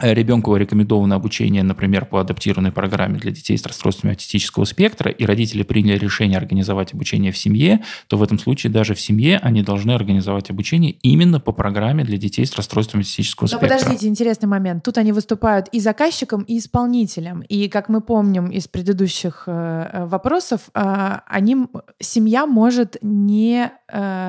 ребенку 0.00 0.56
рекомендовано 0.56 1.14
обучение, 1.14 1.62
например, 1.62 2.06
по 2.06 2.20
адаптированной 2.20 2.72
программе 2.72 3.18
для 3.18 3.30
детей 3.30 3.56
с 3.56 3.66
расстройствами 3.66 4.12
аутистического 4.12 4.64
спектра, 4.64 5.10
и 5.10 5.24
родители 5.24 5.62
приняли 5.62 5.98
решение 5.98 6.38
организовать 6.38 6.94
обучение 6.94 7.32
в 7.32 7.38
семье, 7.38 7.82
то 8.08 8.16
в 8.16 8.22
этом 8.22 8.38
случае 8.38 8.72
даже 8.72 8.94
в 8.94 9.00
семье 9.00 9.38
они 9.42 9.62
должны 9.62 9.92
организовать 9.92 10.50
обучение 10.50 10.92
именно 11.02 11.40
по 11.40 11.52
программе 11.52 12.04
для 12.04 12.18
детей 12.18 12.46
с 12.46 12.54
расстройствами 12.56 13.02
аутистического 13.02 13.48
Но 13.50 13.58
спектра. 13.58 13.78
подождите, 13.78 14.08
интересный 14.08 14.48
момент. 14.48 14.84
Тут 14.84 14.98
они 14.98 15.12
выступают 15.12 15.68
и 15.68 15.80
заказчиком, 15.80 16.42
и 16.42 16.58
исполнителем. 16.58 17.40
И, 17.42 17.68
как 17.68 17.88
мы 17.88 18.00
помним 18.00 18.46
из 18.46 18.68
предыдущих 18.68 19.44
э, 19.46 19.90
э 19.92 20.04
вопросов, 20.06 20.70
э, 20.74 21.18
они, 21.26 21.66
семья 22.00 22.46
может 22.46 22.96
не 23.02 23.70
э, 23.83 23.83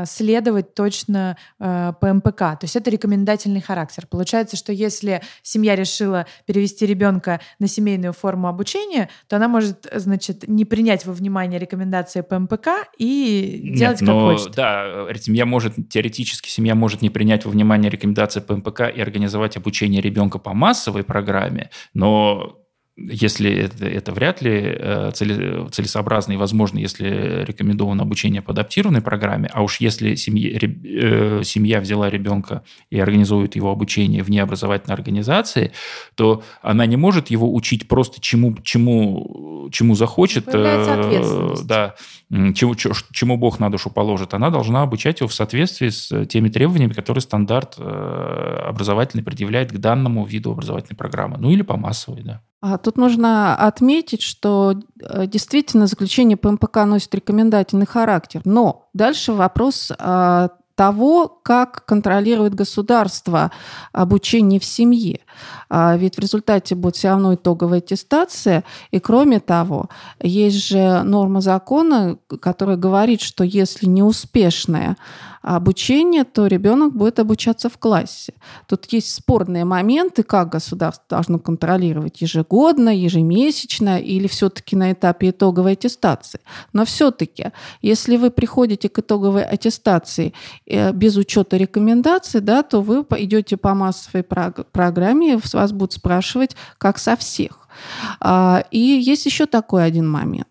следовать 0.05 0.73
точно 0.73 1.37
э, 1.59 1.93
ПМПК. 1.99 2.37
То 2.37 2.59
есть 2.63 2.75
это 2.75 2.89
рекомендательный 2.89 3.61
характер. 3.61 4.05
Получается, 4.07 4.57
что 4.57 4.71
если 4.71 5.21
семья 5.41 5.75
решила 5.75 6.25
перевести 6.45 6.85
ребенка 6.85 7.41
на 7.59 7.67
семейную 7.67 8.13
форму 8.13 8.47
обучения, 8.47 9.09
то 9.27 9.37
она 9.37 9.47
может, 9.47 9.87
значит, 9.93 10.47
не 10.47 10.65
принять 10.65 11.05
во 11.05 11.13
внимание 11.13 11.59
рекомендации 11.59 12.21
ПМПК 12.21 12.87
и 12.97 13.61
Нет, 13.63 13.77
делать 13.77 13.99
как 13.99 14.07
но, 14.07 14.31
хочет. 14.31 14.55
Да, 14.55 15.07
семья 15.19 15.45
может, 15.45 15.73
теоретически 15.89 16.49
семья 16.49 16.75
может 16.75 17.01
не 17.01 17.09
принять 17.09 17.45
во 17.45 17.51
внимание 17.51 17.89
рекомендации 17.89 18.41
ПМПК 18.41 18.81
и 18.93 19.01
организовать 19.01 19.57
обучение 19.57 20.01
ребенка 20.01 20.39
по 20.39 20.53
массовой 20.53 21.03
программе, 21.03 21.69
но 21.93 22.64
если 22.97 23.51
это, 23.51 23.85
это 23.85 24.13
вряд 24.13 24.41
ли 24.41 24.51
э, 24.53 25.11
целесообразно 25.13 26.31
и 26.33 26.37
возможно, 26.37 26.79
если 26.79 27.43
рекомендовано 27.43 28.03
обучение 28.03 28.41
по 28.41 28.53
адаптированной 28.53 29.01
программе, 29.01 29.49
а 29.51 29.63
уж 29.63 29.81
если 29.81 30.15
семья, 30.15 30.57
э, 30.57 31.41
семья 31.43 31.81
взяла 31.81 32.09
ребенка 32.09 32.63
и 32.89 32.97
организует 32.97 33.57
его 33.57 33.69
обучение 33.69 34.23
вне 34.23 34.41
образовательной 34.41 34.95
организации, 34.95 35.73
то 36.15 36.43
она 36.61 36.85
не 36.85 36.95
может 36.95 37.29
его 37.29 37.53
учить 37.53 37.89
просто 37.89 38.21
чему, 38.21 38.55
чему, 38.63 39.67
чему 39.73 39.95
захочет, 39.95 40.45
э, 40.47 41.55
да, 41.65 41.95
чему, 42.29 42.75
чему 42.75 43.37
Бог 43.37 43.59
на 43.59 43.69
душу 43.69 43.89
положит. 43.89 44.33
Она 44.33 44.49
должна 44.49 44.83
обучать 44.83 45.19
его 45.19 45.27
в 45.27 45.33
соответствии 45.33 45.89
с 45.89 46.25
теми 46.27 46.47
требованиями, 46.47 46.93
которые 46.93 47.21
стандарт 47.21 47.77
образовательный 47.77 49.23
предъявляет 49.23 49.73
к 49.73 49.77
данному 49.77 50.25
виду 50.25 50.51
образовательной 50.51 50.97
программы. 50.97 51.37
Ну 51.37 51.51
или 51.51 51.61
по 51.61 51.75
массовой, 51.75 52.23
да. 52.23 52.41
А 52.67 52.79
тут 52.79 52.97
нужно 52.97 53.55
отметить, 53.55 54.23
что 54.23 54.73
э, 54.99 55.27
действительно 55.27 55.85
заключение 55.85 56.35
ПМПК 56.35 56.77
носит 56.85 57.13
рекомендательный 57.13 57.85
характер. 57.85 58.41
Но 58.43 58.89
дальше 58.91 59.33
вопрос 59.33 59.91
а, 59.99 60.49
того, 60.73 61.27
как 61.27 61.85
контролирует 61.85 62.55
государство 62.55 63.51
обучение 63.91 64.59
в 64.59 64.65
семье. 64.65 65.19
А 65.69 65.95
ведь 65.97 66.15
в 66.15 66.19
результате 66.19 66.75
будет 66.75 66.95
все 66.95 67.09
равно 67.09 67.35
итоговая 67.35 67.79
аттестация. 67.79 68.63
И 68.91 68.99
кроме 68.99 69.39
того, 69.39 69.89
есть 70.21 70.67
же 70.67 71.03
норма 71.03 71.41
закона, 71.41 72.17
которая 72.39 72.77
говорит, 72.77 73.21
что 73.21 73.43
если 73.43 73.85
неуспешная 73.85 74.97
обучение, 75.45 76.23
то 76.23 76.47
ребенок 76.47 76.95
будет 76.95 77.19
обучаться 77.19 77.69
в 77.69 77.77
классе. 77.77 78.33
Тут 78.67 78.85
есть 78.91 79.13
спорные 79.13 79.63
моменты, 79.63 80.23
как 80.23 80.49
государство 80.49 81.05
должно 81.07 81.37
контролировать 81.37 82.21
ежегодно, 82.21 82.89
ежемесячно 82.89 83.99
или 83.99 84.27
все-таки 84.27 84.75
на 84.75 84.91
этапе 84.91 85.29
итоговой 85.29 85.73
аттестации. 85.73 86.39
Но 86.73 86.83
все-таки, 86.83 87.51
если 87.83 88.17
вы 88.17 88.31
приходите 88.31 88.89
к 88.89 88.97
итоговой 88.97 89.43
аттестации 89.43 90.33
э, 90.65 90.91
без 90.93 91.15
учета 91.15 91.57
рекомендаций, 91.57 92.41
да, 92.41 92.63
то 92.63 92.81
вы 92.81 93.05
идете 93.17 93.55
по 93.55 93.75
массовой 93.75 94.23
программе, 94.23 95.24
вас 95.53 95.71
будут 95.71 95.93
спрашивать, 95.93 96.55
как 96.77 96.97
со 96.97 97.15
всех. 97.15 97.64
А, 98.19 98.63
и 98.71 98.79
есть 98.79 99.25
еще 99.25 99.45
такой 99.45 99.85
один 99.85 100.07
момент. 100.07 100.47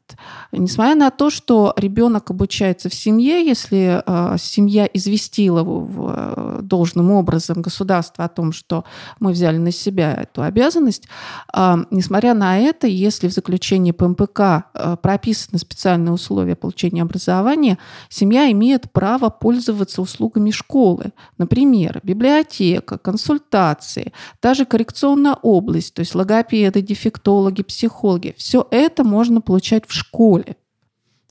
Несмотря 0.52 0.94
на 0.94 1.10
то, 1.10 1.30
что 1.30 1.74
ребенок 1.76 2.30
обучается 2.30 2.88
в 2.88 2.94
семье, 2.94 3.44
если 3.44 4.02
э, 4.06 4.36
семья 4.38 4.88
известила 4.92 5.60
его 5.60 6.60
должным 6.60 7.10
образом 7.10 7.62
государство 7.62 8.24
о 8.24 8.28
том, 8.28 8.52
что 8.52 8.84
мы 9.18 9.32
взяли 9.32 9.58
на 9.58 9.72
себя 9.72 10.14
эту 10.14 10.42
обязанность, 10.42 11.08
э, 11.52 11.76
несмотря 11.90 12.34
на 12.34 12.58
это, 12.58 12.86
если 12.86 13.28
в 13.28 13.32
заключении 13.32 13.92
ПМПК 13.92 14.70
прописаны 15.02 15.58
специальные 15.58 16.12
условия 16.12 16.54
получения 16.54 17.02
образования, 17.02 17.78
семья 18.08 18.50
имеет 18.52 18.92
право 18.92 19.30
пользоваться 19.30 20.00
услугами 20.02 20.50
школы. 20.50 21.12
Например, 21.38 22.00
библиотека, 22.02 22.98
консультации, 22.98 24.12
даже 24.40 24.64
коррекционная 24.64 25.34
область, 25.42 25.94
то 25.94 26.00
есть 26.00 26.14
логопеды, 26.14 26.80
дефектологи, 26.80 27.13
психологи. 27.20 28.34
Все 28.36 28.66
это 28.70 29.04
можно 29.04 29.40
получать 29.40 29.84
в 29.86 29.92
школе. 29.92 30.56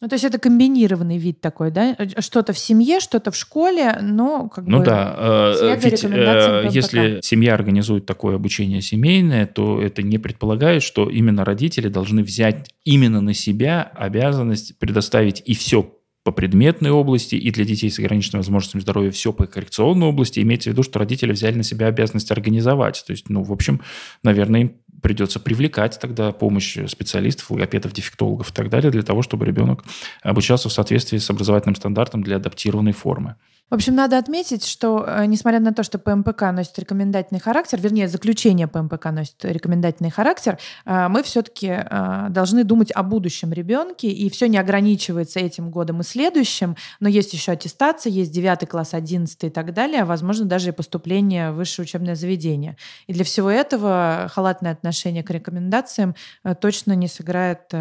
Ну, 0.03 0.09
то 0.09 0.15
есть 0.15 0.25
это 0.25 0.37
комбинированный 0.37 1.17
вид 1.17 1.39
такой, 1.39 1.71
да? 1.71 1.95
Что-то 2.19 2.51
в 2.51 2.59
семье, 2.59 2.99
что-то 2.99 3.31
в 3.31 3.37
школе, 3.37 3.97
но 4.01 4.49
как 4.49 4.65
ну, 4.65 4.79
бы... 4.79 4.83
Ну 4.83 4.83
да, 4.83 5.15
э, 5.17 5.79
ведь 5.81 6.03
э, 6.03 6.67
если 6.71 7.19
семья 7.21 7.53
организует 7.53 8.05
такое 8.05 8.35
обучение 8.35 8.81
семейное, 8.81 9.45
то 9.45 9.81
это 9.81 10.01
не 10.03 10.17
предполагает, 10.17 10.83
что 10.83 11.09
именно 11.09 11.45
родители 11.45 11.87
должны 11.87 12.21
взять 12.21 12.69
именно 12.83 13.21
на 13.21 13.33
себя 13.33 13.93
обязанность 13.95 14.77
предоставить 14.77 15.41
и 15.45 15.53
все 15.53 15.89
по 16.23 16.31
предметной 16.31 16.91
области, 16.91 17.35
и 17.35 17.51
для 17.51 17.65
детей 17.65 17.89
с 17.89 17.99
ограниченными 17.99 18.41
возможностями 18.41 18.81
здоровья 18.81 19.11
все 19.11 19.33
по 19.33 19.45
коррекционной 19.45 20.07
области. 20.07 20.39
Имеется 20.39 20.69
в 20.69 20.73
виду, 20.73 20.83
что 20.83 20.99
родители 20.99 21.33
взяли 21.33 21.55
на 21.55 21.63
себя 21.63 21.87
обязанность 21.87 22.31
организовать. 22.31 23.03
То 23.05 23.11
есть, 23.11 23.29
ну, 23.29 23.43
в 23.43 23.51
общем, 23.51 23.81
наверное, 24.21 24.61
им 24.61 24.73
придется 25.03 25.39
привлекать 25.39 25.99
тогда 25.99 26.31
помощь 26.31 26.77
специалистов, 26.87 27.51
логопедов, 27.51 27.93
дефектологов 27.93 28.49
и 28.49 28.53
так 28.53 28.69
далее 28.69 28.89
для 28.89 29.03
того, 29.03 29.21
чтобы 29.21 29.45
ребенок 29.45 29.83
обучался 30.23 30.69
в 30.69 30.73
соответствии 30.73 31.19
с 31.19 31.29
образовательным 31.29 31.75
стандартом 31.75 32.23
для 32.23 32.37
адаптированной 32.37 32.93
формы. 32.93 33.35
В 33.73 33.75
общем, 33.75 33.95
надо 33.95 34.19
отметить, 34.19 34.67
что 34.67 35.03
э, 35.03 35.25
несмотря 35.25 35.59
на 35.59 35.73
то, 35.73 35.81
что 35.81 35.97
ПМПК 35.97 36.51
носит 36.51 36.77
рекомендательный 36.77 37.41
характер, 37.41 37.81
вернее, 37.81 38.07
заключение 38.07 38.67
ПМПК 38.67 39.05
носит 39.05 39.43
рекомендательный 39.43 40.11
характер, 40.11 40.59
э, 40.85 41.07
мы 41.07 41.23
все-таки 41.23 41.69
э, 41.69 42.27
должны 42.29 42.65
думать 42.65 42.91
о 42.91 43.01
будущем 43.01 43.51
ребенке, 43.51 44.09
и 44.09 44.29
все 44.29 44.47
не 44.47 44.59
ограничивается 44.59 45.39
этим 45.39 45.71
годом 45.71 46.01
и 46.01 46.03
следующим, 46.03 46.75
но 46.99 47.09
есть 47.09 47.33
еще 47.33 47.53
аттестация, 47.53 48.11
есть 48.11 48.31
9 48.31 48.69
класс, 48.69 48.93
11 48.93 49.43
и 49.43 49.49
так 49.49 49.73
далее, 49.73 50.03
а 50.03 50.05
возможно 50.05 50.45
даже 50.45 50.69
и 50.69 50.71
поступление 50.71 51.51
в 51.51 51.55
высшее 51.55 51.85
учебное 51.85 52.13
заведение. 52.13 52.77
И 53.07 53.13
для 53.13 53.23
всего 53.23 53.49
этого 53.49 54.29
халатное 54.31 54.73
отношение 54.73 55.23
к 55.23 55.31
рекомендациям 55.31 56.13
точно 56.61 56.93
не 56.93 57.07
сыграет 57.07 57.73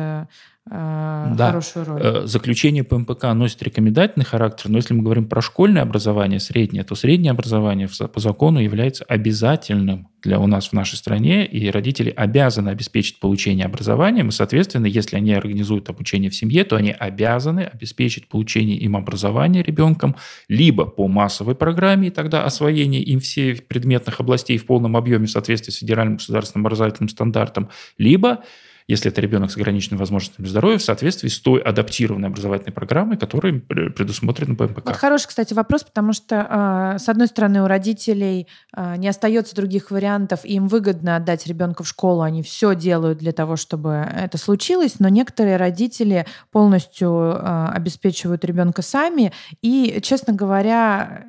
да. 0.70 1.48
хорошую 1.48 1.84
роль. 1.86 2.00
Э, 2.02 2.26
заключение 2.26 2.84
ПМПК 2.84 3.24
носит 3.34 3.62
рекомендательный 3.64 4.24
характер, 4.24 4.70
но 4.70 4.78
если 4.78 4.94
мы 4.94 5.02
говорим 5.02 5.28
про 5.28 5.42
школьное 5.42 5.82
образование, 5.82 6.38
среднее, 6.38 6.84
то 6.84 6.94
среднее 6.94 7.32
образование 7.32 7.88
по 7.88 8.20
закону 8.20 8.60
является 8.60 9.04
обязательным 9.04 10.08
для 10.22 10.38
у 10.38 10.46
нас 10.46 10.68
в 10.68 10.72
нашей 10.72 10.94
стране, 10.94 11.44
и 11.44 11.68
родители 11.68 12.10
обязаны 12.10 12.68
обеспечить 12.68 13.18
получение 13.18 13.66
образования, 13.66 14.24
и, 14.24 14.30
соответственно, 14.30 14.86
если 14.86 15.16
они 15.16 15.32
организуют 15.34 15.90
обучение 15.90 16.30
в 16.30 16.36
семье, 16.36 16.62
то 16.62 16.76
они 16.76 16.92
обязаны 16.92 17.62
обеспечить 17.62 18.28
получение 18.28 18.76
им 18.78 18.96
образования 18.96 19.64
ребенком 19.64 20.14
либо 20.48 20.84
по 20.84 21.08
массовой 21.08 21.56
программе, 21.56 22.08
и 22.08 22.10
тогда 22.12 22.44
освоение 22.44 23.02
им 23.02 23.18
всех 23.18 23.66
предметных 23.66 24.20
областей 24.20 24.58
в 24.58 24.66
полном 24.66 24.96
объеме 24.96 25.26
в 25.26 25.30
соответствии 25.30 25.72
с 25.72 25.78
федеральным 25.78 26.18
государственным 26.18 26.66
образовательным 26.66 27.08
стандартом, 27.08 27.68
либо 27.98 28.44
если 28.86 29.10
это 29.10 29.20
ребенок 29.20 29.50
с 29.50 29.56
ограниченными 29.56 30.00
возможностями 30.00 30.46
здоровья, 30.46 30.78
в 30.78 30.82
соответствии 30.82 31.28
с 31.28 31.38
той 31.40 31.60
адаптированной 31.60 32.28
образовательной 32.28 32.72
программой, 32.72 33.16
которая 33.16 33.60
предусмотрена 33.60 34.54
ПМПК. 34.54 34.86
Вот 34.86 34.96
хороший, 34.96 35.28
кстати, 35.28 35.54
вопрос, 35.54 35.84
потому 35.84 36.12
что, 36.12 36.46
а, 36.48 36.98
с 36.98 37.08
одной 37.08 37.28
стороны, 37.28 37.62
у 37.62 37.66
родителей 37.66 38.48
а, 38.72 38.96
не 38.96 39.08
остается 39.08 39.54
других 39.54 39.90
вариантов, 39.90 40.44
им 40.44 40.68
выгодно 40.68 41.16
отдать 41.16 41.46
ребенка 41.46 41.82
в 41.82 41.88
школу, 41.88 42.22
они 42.22 42.42
все 42.42 42.74
делают 42.74 43.18
для 43.18 43.32
того, 43.32 43.56
чтобы 43.56 44.06
это 44.14 44.38
случилось, 44.38 44.98
но 44.98 45.08
некоторые 45.08 45.56
родители 45.56 46.26
полностью 46.50 47.10
а, 47.10 47.72
обеспечивают 47.74 48.44
ребенка 48.44 48.82
сами, 48.82 49.32
и, 49.60 50.00
честно 50.02 50.32
говоря, 50.32 51.24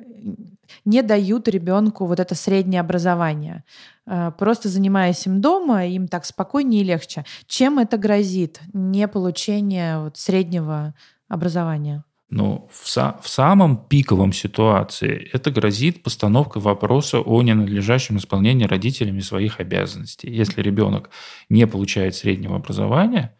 не 0.84 1.02
дают 1.02 1.48
ребенку 1.48 2.06
вот 2.06 2.20
это 2.20 2.34
среднее 2.34 2.80
образование. 2.80 3.64
Э, 4.06 4.32
просто 4.36 4.68
занимаясь 4.68 5.26
им 5.26 5.40
дома, 5.40 5.86
им 5.86 6.08
так 6.08 6.24
спокойнее 6.24 6.82
и 6.82 6.84
легче. 6.84 7.24
Чем 7.46 7.78
это 7.78 7.96
грозит? 7.96 8.60
Не 8.72 9.08
получение 9.08 9.98
вот 9.98 10.16
среднего 10.16 10.94
образования. 11.28 12.04
Но 12.30 12.68
в, 12.72 12.86
са- 12.86 13.20
в 13.22 13.28
самом 13.28 13.76
пиковом 13.76 14.32
ситуации 14.32 15.30
это 15.32 15.50
грозит 15.50 16.02
постановкой 16.02 16.62
вопроса 16.62 17.20
о 17.20 17.42
ненадлежащем 17.42 18.16
исполнении 18.16 18.64
родителями 18.64 19.20
своих 19.20 19.60
обязанностей. 19.60 20.30
Если 20.30 20.60
ребенок 20.62 21.10
не 21.48 21.66
получает 21.66 22.14
среднего 22.14 22.56
образования, 22.56 23.36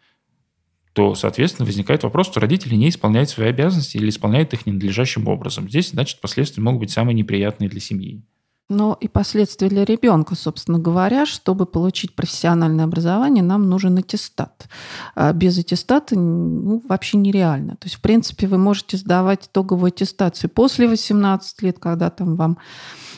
то, 0.95 1.13
соответственно, 1.13 1.65
возникает 1.65 2.03
вопрос, 2.03 2.27
что 2.27 2.39
родители 2.39 2.73
не 2.75 2.87
исполняют 2.87 3.29
свои 3.29 3.49
обязанности 3.49 3.97
или 3.97 4.07
исполняют 4.07 4.53
их 4.53 4.65
ненадлежащим 4.65 5.27
образом. 5.27 5.67
Здесь, 5.67 5.89
значит, 5.89 6.21
последствия 6.21 6.63
могут 6.63 6.79
быть 6.79 6.91
самые 6.91 7.13
неприятные 7.13 7.69
для 7.69 7.81
семьи. 7.81 8.23
Но 8.69 8.97
и 9.01 9.09
последствия 9.09 9.67
для 9.67 9.83
ребенка, 9.83 10.35
собственно 10.35 10.79
говоря, 10.79 11.25
чтобы 11.25 11.65
получить 11.65 12.15
профессиональное 12.15 12.85
образование, 12.85 13.43
нам 13.43 13.69
нужен 13.69 13.97
аттестат. 13.97 14.69
А 15.15 15.33
без 15.33 15.59
аттестата 15.59 16.17
ну, 16.17 16.81
вообще 16.87 17.17
нереально. 17.17 17.75
То 17.75 17.87
есть, 17.87 17.95
в 17.97 18.01
принципе, 18.01 18.47
вы 18.47 18.57
можете 18.57 18.95
сдавать 18.95 19.47
итоговую 19.47 19.89
аттестацию 19.89 20.49
после 20.49 20.87
18 20.87 21.61
лет, 21.61 21.77
когда 21.77 22.09
там 22.09 22.37
вам 22.37 22.57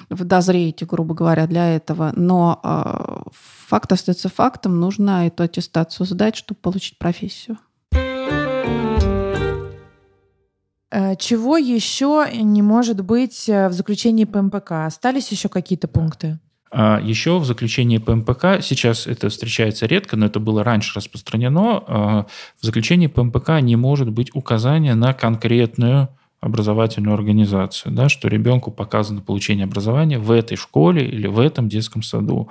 дозреете, 0.09 0.87
грубо 0.87 1.13
говоря, 1.13 1.45
для 1.45 1.75
этого. 1.75 2.11
Но 2.15 2.59
э, 2.63 3.29
факт 3.67 3.91
остается 3.91 4.29
фактом, 4.29 4.79
нужно 4.79 5.27
эту 5.27 5.43
аттестацию 5.43 6.07
сдать, 6.07 6.35
чтобы 6.35 6.59
получить 6.59 6.97
профессию. 6.97 7.59
Чего 11.15 11.57
еще 11.57 12.25
не 12.33 12.62
может 12.62 13.03
быть 13.03 13.47
э, 13.47 13.67
в 13.67 13.73
заключении 13.73 14.25
ПМПК? 14.25 14.86
Остались 14.86 15.31
еще 15.31 15.49
какие-то 15.49 15.88
пункты? 15.88 16.39
А 16.71 16.99
еще 17.01 17.39
в 17.39 17.45
заключении 17.45 17.97
ПМПК, 17.97 18.62
сейчас 18.62 19.07
это 19.07 19.29
встречается 19.29 19.86
редко, 19.86 20.17
но 20.17 20.25
это 20.25 20.39
было 20.39 20.63
раньше 20.63 20.93
распространено, 20.95 21.83
а, 21.88 22.25
в 22.60 22.65
заключении 22.65 23.07
ПМПК 23.07 23.62
не 23.62 23.75
может 23.75 24.10
быть 24.10 24.36
указания 24.36 24.93
на 24.95 25.13
конкретную 25.13 26.10
образовательную 26.39 27.15
организацию, 27.15 27.93
да, 27.93 28.10
что 28.10 28.27
ребенку 28.27 28.69
показано 28.69 29.21
получение 29.21 29.63
образования 29.63 30.19
в 30.19 30.29
этой 30.31 30.55
школе 30.55 31.07
или 31.07 31.25
в 31.25 31.39
этом 31.39 31.67
детском 31.67 32.03
саду. 32.03 32.49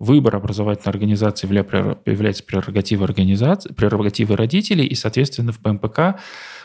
Выбор 0.00 0.36
образовательной 0.36 0.92
организации 0.92 1.46
является 1.46 2.42
прерогативой, 2.42 3.04
организации, 3.06 3.72
прерогативой 3.72 4.36
родителей, 4.36 4.86
и, 4.86 4.94
соответственно, 4.96 5.52
в 5.52 5.58
ПМПК 5.58 6.20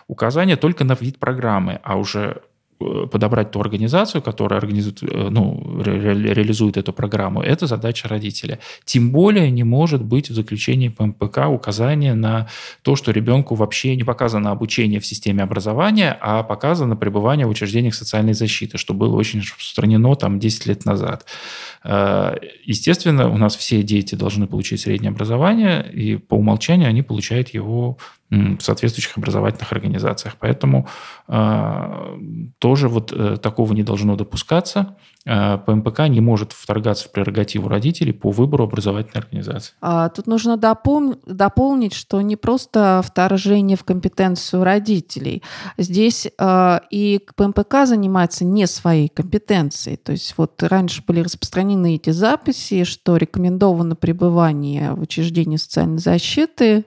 указание 0.08 0.56
только 0.56 0.84
на 0.84 0.94
вид 0.94 1.20
программы, 1.20 1.80
а 1.84 1.98
уже 1.98 2.42
Э, 2.84 3.08
подобрать 3.08 3.52
ту 3.52 3.60
организацию, 3.60 4.22
которая 4.22 4.60
организует, 4.60 5.04
э, 5.04 5.30
ну, 5.30 5.82
ре, 5.84 6.14
реализует 6.34 6.78
эту 6.78 6.94
программу, 6.94 7.42
это 7.42 7.68
задача 7.68 8.08
родителя. 8.08 8.60
Тем 8.86 9.12
более 9.12 9.52
не 9.52 9.64
может 9.64 10.04
быть 10.04 10.30
в 10.30 10.34
заключении 10.34 10.90
ПМПК 10.90 11.48
указание 11.50 12.14
на 12.14 12.48
то, 12.82 12.96
что 12.96 13.12
ребенку 13.12 13.56
вообще 13.56 13.96
не 13.96 14.04
показано 14.04 14.52
обучение 14.52 15.00
в 15.00 15.06
системе 15.06 15.44
образования, 15.44 16.18
а 16.22 16.44
показано 16.44 16.96
пребывание 16.96 17.46
в 17.46 17.50
учреждениях 17.50 17.96
социальной 17.96 18.34
защиты, 18.34 18.78
что 18.78 18.94
было 18.94 19.16
очень 19.16 19.42
распространено 19.42 20.16
там 20.16 20.40
10 20.40 20.66
лет 20.66 20.86
назад. 20.86 21.26
Э, 21.84 22.36
естественно, 22.66 23.30
у 23.30 23.38
нас 23.38 23.56
все 23.56 23.84
дети 23.84 24.16
должны 24.16 24.48
получить 24.48 24.82
среднее 24.82 25.10
образование, 25.10 25.90
и 25.94 26.18
по 26.18 26.36
умолчанию 26.36 26.90
они 26.90 27.04
получают 27.04 27.50
его 27.50 27.98
в 28.30 28.62
соответствующих 28.62 29.18
образовательных 29.18 29.72
организациях. 29.72 30.36
Поэтому 30.40 30.88
э, 31.28 32.18
тоже 32.60 32.90
вот 32.90 33.12
э, 33.12 33.38
такого 33.38 33.74
не 33.74 33.84
должно 33.84 34.16
допускаться. 34.16 34.98
Э, 35.26 35.58
ПМПК 35.58 36.10
не 36.10 36.20
может 36.20 36.52
вторгаться 36.52 37.08
в 37.08 37.12
прерогативу 37.12 37.70
родителей 37.70 38.12
по 38.12 38.30
выбору 38.30 38.66
образовательной 38.66 39.24
организации. 39.24 39.74
А, 39.80 40.10
тут 40.10 40.28
нужно 40.28 40.58
допол- 40.58 41.18
дополнить, 41.26 41.94
что 41.94 42.20
не 42.22 42.36
просто 42.36 43.02
вторжение 43.06 43.78
в 43.78 43.86
компетенцию 43.86 44.66
родителей. 44.66 45.42
Здесь 45.78 46.28
э, 46.38 46.80
и 46.90 47.26
ПМПК 47.38 47.86
занимается 47.86 48.44
не 48.44 48.68
своей 48.68 49.08
компетенцией. 49.08 49.96
То 49.96 50.12
есть 50.12 50.34
вот 50.38 50.62
раньше 50.62 51.02
были 51.08 51.22
распространены 51.22 51.96
эти 51.96 52.10
записи, 52.10 52.84
что 52.84 53.16
рекомендовано 53.16 53.96
пребывание 53.96 54.92
в 54.92 55.02
учреждении 55.02 55.56
социальной 55.56 56.00
защиты, 56.00 56.84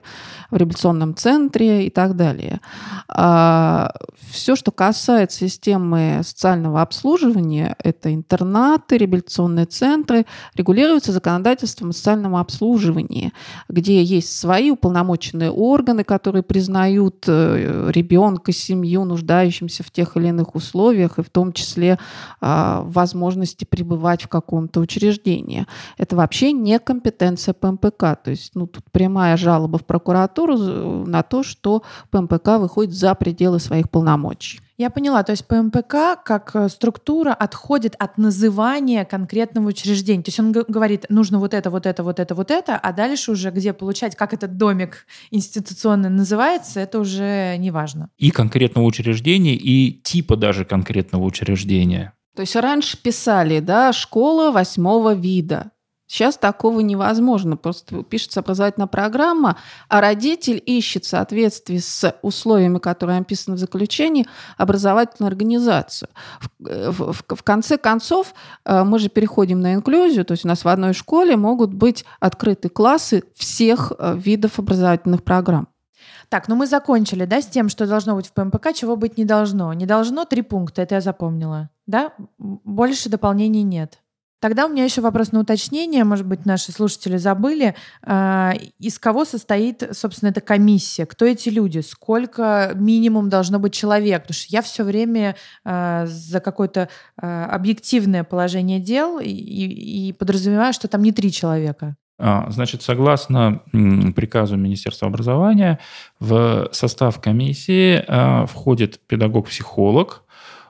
в 0.51 0.57
реабилитационном 0.57 1.15
центре 1.15 1.87
и 1.87 1.89
так 1.89 2.15
далее. 2.15 2.61
А, 3.07 3.93
все, 4.29 4.55
что 4.55 4.71
касается 4.71 5.39
системы 5.39 6.21
социального 6.23 6.83
обслуживания, 6.83 7.75
это 7.83 8.13
интернаты, 8.27 8.97
реабилитационные 8.97 9.65
центры 9.65 10.25
регулируются 10.55 11.11
законодательством 11.11 11.89
о 11.89 11.93
социальном 11.93 12.35
обслуживании, 12.35 13.31
где 13.69 14.03
есть 14.03 14.37
свои 14.37 14.69
уполномоченные 14.69 15.49
органы, 15.49 16.03
которые 16.03 16.43
признают 16.43 17.23
э, 17.27 17.89
ребенка, 17.93 18.51
семью, 18.51 19.05
нуждающимся 19.05 19.83
в 19.83 19.91
тех 19.91 20.17
или 20.17 20.27
иных 20.27 20.55
условиях, 20.55 21.19
и 21.19 21.23
в 21.23 21.29
том 21.29 21.53
числе 21.53 21.97
а, 22.41 22.81
возможности 22.81 23.65
пребывать 23.65 24.23
в 24.23 24.27
каком-то 24.27 24.81
учреждении. 24.81 25.65
Это 25.97 26.15
вообще 26.15 26.51
не 26.51 26.79
компетенция 26.79 27.53
ПМПК. 27.53 28.17
То 28.23 28.31
есть 28.31 28.51
ну, 28.55 28.67
тут 28.67 28.83
прямая 28.91 29.37
жалоба 29.37 29.77
в 29.77 29.85
прокуратуру 29.85 30.57
на 31.05 31.23
то, 31.23 31.43
что 31.43 31.83
ПМПК 32.11 32.59
выходит 32.59 32.93
за 32.93 33.15
пределы 33.15 33.59
своих 33.59 33.89
полномочий. 33.89 34.59
Я 34.77 34.91
поняла, 34.91 35.23
то 35.23 35.31
есть 35.31 35.47
ПМПК 35.47 36.21
как 36.23 36.51
э, 36.53 36.69
структура 36.69 37.33
отходит 37.33 37.95
от 37.97 38.19
называния 38.19 39.05
конкретного 39.05 39.69
учреждения. 39.69 40.21
То 40.21 40.29
есть 40.29 40.39
он 40.39 40.51
говорит, 40.51 41.07
нужно 41.09 41.39
вот 41.39 41.55
это, 41.55 41.71
вот 41.71 41.87
это, 41.87 42.03
вот 42.03 42.19
это, 42.19 42.35
вот 42.35 42.51
это, 42.51 42.77
а 42.77 42.93
дальше 42.93 43.31
уже 43.31 43.49
где 43.49 43.73
получать, 43.73 44.15
как 44.15 44.35
этот 44.35 44.55
домик 44.57 45.07
институционно 45.31 46.09
называется, 46.09 46.79
это 46.79 46.99
уже 46.99 47.55
не 47.57 47.71
важно. 47.71 48.11
И 48.19 48.29
конкретного 48.29 48.85
учреждения, 48.85 49.55
и 49.55 49.99
типа 50.03 50.35
даже 50.35 50.63
конкретного 50.63 51.23
учреждения. 51.23 52.13
То 52.35 52.41
есть 52.41 52.55
раньше 52.55 53.01
писали, 53.01 53.59
да, 53.59 53.91
школа 53.91 54.51
восьмого 54.51 55.15
вида. 55.15 55.71
Сейчас 56.07 56.37
такого 56.37 56.79
невозможно. 56.79 57.57
Просто 57.57 58.01
пишется 58.03 58.39
образовательная 58.39 58.87
программа, 58.87 59.57
а 59.89 59.99
родитель 59.99 60.61
ищет 60.65 61.03
в 61.03 61.09
соответствии 61.09 61.77
с 61.77 62.15
условиями, 62.21 62.79
которые 62.79 63.19
описаны 63.19 63.57
в 63.57 63.59
заключении, 63.59 64.25
образовательную 64.57 65.27
организацию. 65.27 66.09
В, 66.59 67.11
в, 67.11 67.35
в 67.35 67.43
конце 67.43 67.77
концов, 67.77 68.33
э, 68.63 68.83
мы 68.85 68.99
же 68.99 69.09
переходим 69.09 69.59
на 69.59 69.73
инклюзию, 69.73 70.23
то 70.23 70.31
есть 70.31 70.45
у 70.45 70.47
нас 70.47 70.63
в 70.63 70.67
одной 70.69 70.93
школе 70.93 71.35
могут 71.35 71.73
быть 71.73 72.05
открыты 72.21 72.69
классы 72.69 73.23
всех 73.35 73.91
э, 73.99 74.15
видов 74.17 74.59
образовательных 74.59 75.23
программ. 75.23 75.67
Так, 76.29 76.47
ну 76.47 76.55
мы 76.55 76.67
закончили, 76.67 77.25
да, 77.25 77.41
с 77.41 77.47
тем, 77.47 77.67
что 77.69 77.85
должно 77.85 78.15
быть 78.15 78.27
в 78.27 78.33
ПМПК, 78.33 78.73
чего 78.73 78.95
быть 78.95 79.17
не 79.17 79.25
должно. 79.25 79.73
Не 79.73 79.85
должно 79.85 80.25
три 80.25 80.41
пункта, 80.41 80.81
это 80.81 80.95
я 80.95 81.01
запомнила, 81.01 81.69
да? 81.85 82.13
Больше 82.37 83.09
дополнений 83.09 83.63
нет. 83.63 83.99
Тогда 84.39 84.67
у 84.67 84.69
меня 84.69 84.83
еще 84.83 85.01
вопрос 85.01 85.31
на 85.31 85.39
уточнение, 85.39 86.03
может 86.03 86.27
быть, 86.27 86.45
наши 86.45 86.71
слушатели 86.71 87.17
забыли. 87.17 87.73
А, 88.03 88.53
из 88.77 88.99
кого 88.99 89.25
состоит, 89.25 89.83
собственно, 89.93 90.29
эта 90.29 90.41
комиссия? 90.41 91.07
Кто 91.07 91.25
эти 91.25 91.49
люди? 91.49 91.79
Сколько 91.79 92.71
минимум 92.75 93.29
должно 93.29 93.57
быть 93.57 93.73
человек? 93.73 94.21
Потому 94.21 94.35
что 94.35 94.45
я 94.49 94.61
все 94.61 94.83
время 94.83 95.35
а, 95.65 96.05
за 96.05 96.39
какое-то 96.39 96.89
а, 97.19 97.45
объективное 97.45 98.23
положение 98.23 98.79
дел 98.79 99.19
и, 99.19 100.13
подразумеваю, 100.19 100.71
что 100.71 100.87
там 100.87 101.01
не 101.01 101.11
три 101.11 101.31
человека. 101.31 101.95
Значит, 102.19 102.81
согласно 102.81 103.61
приказу 104.15 104.55
Министерства 104.55 105.07
образования, 105.07 105.77
в 106.19 106.67
состав 106.71 107.21
комиссии 107.21 108.03
входит 108.47 108.99
педагог-психолог, 109.05 110.23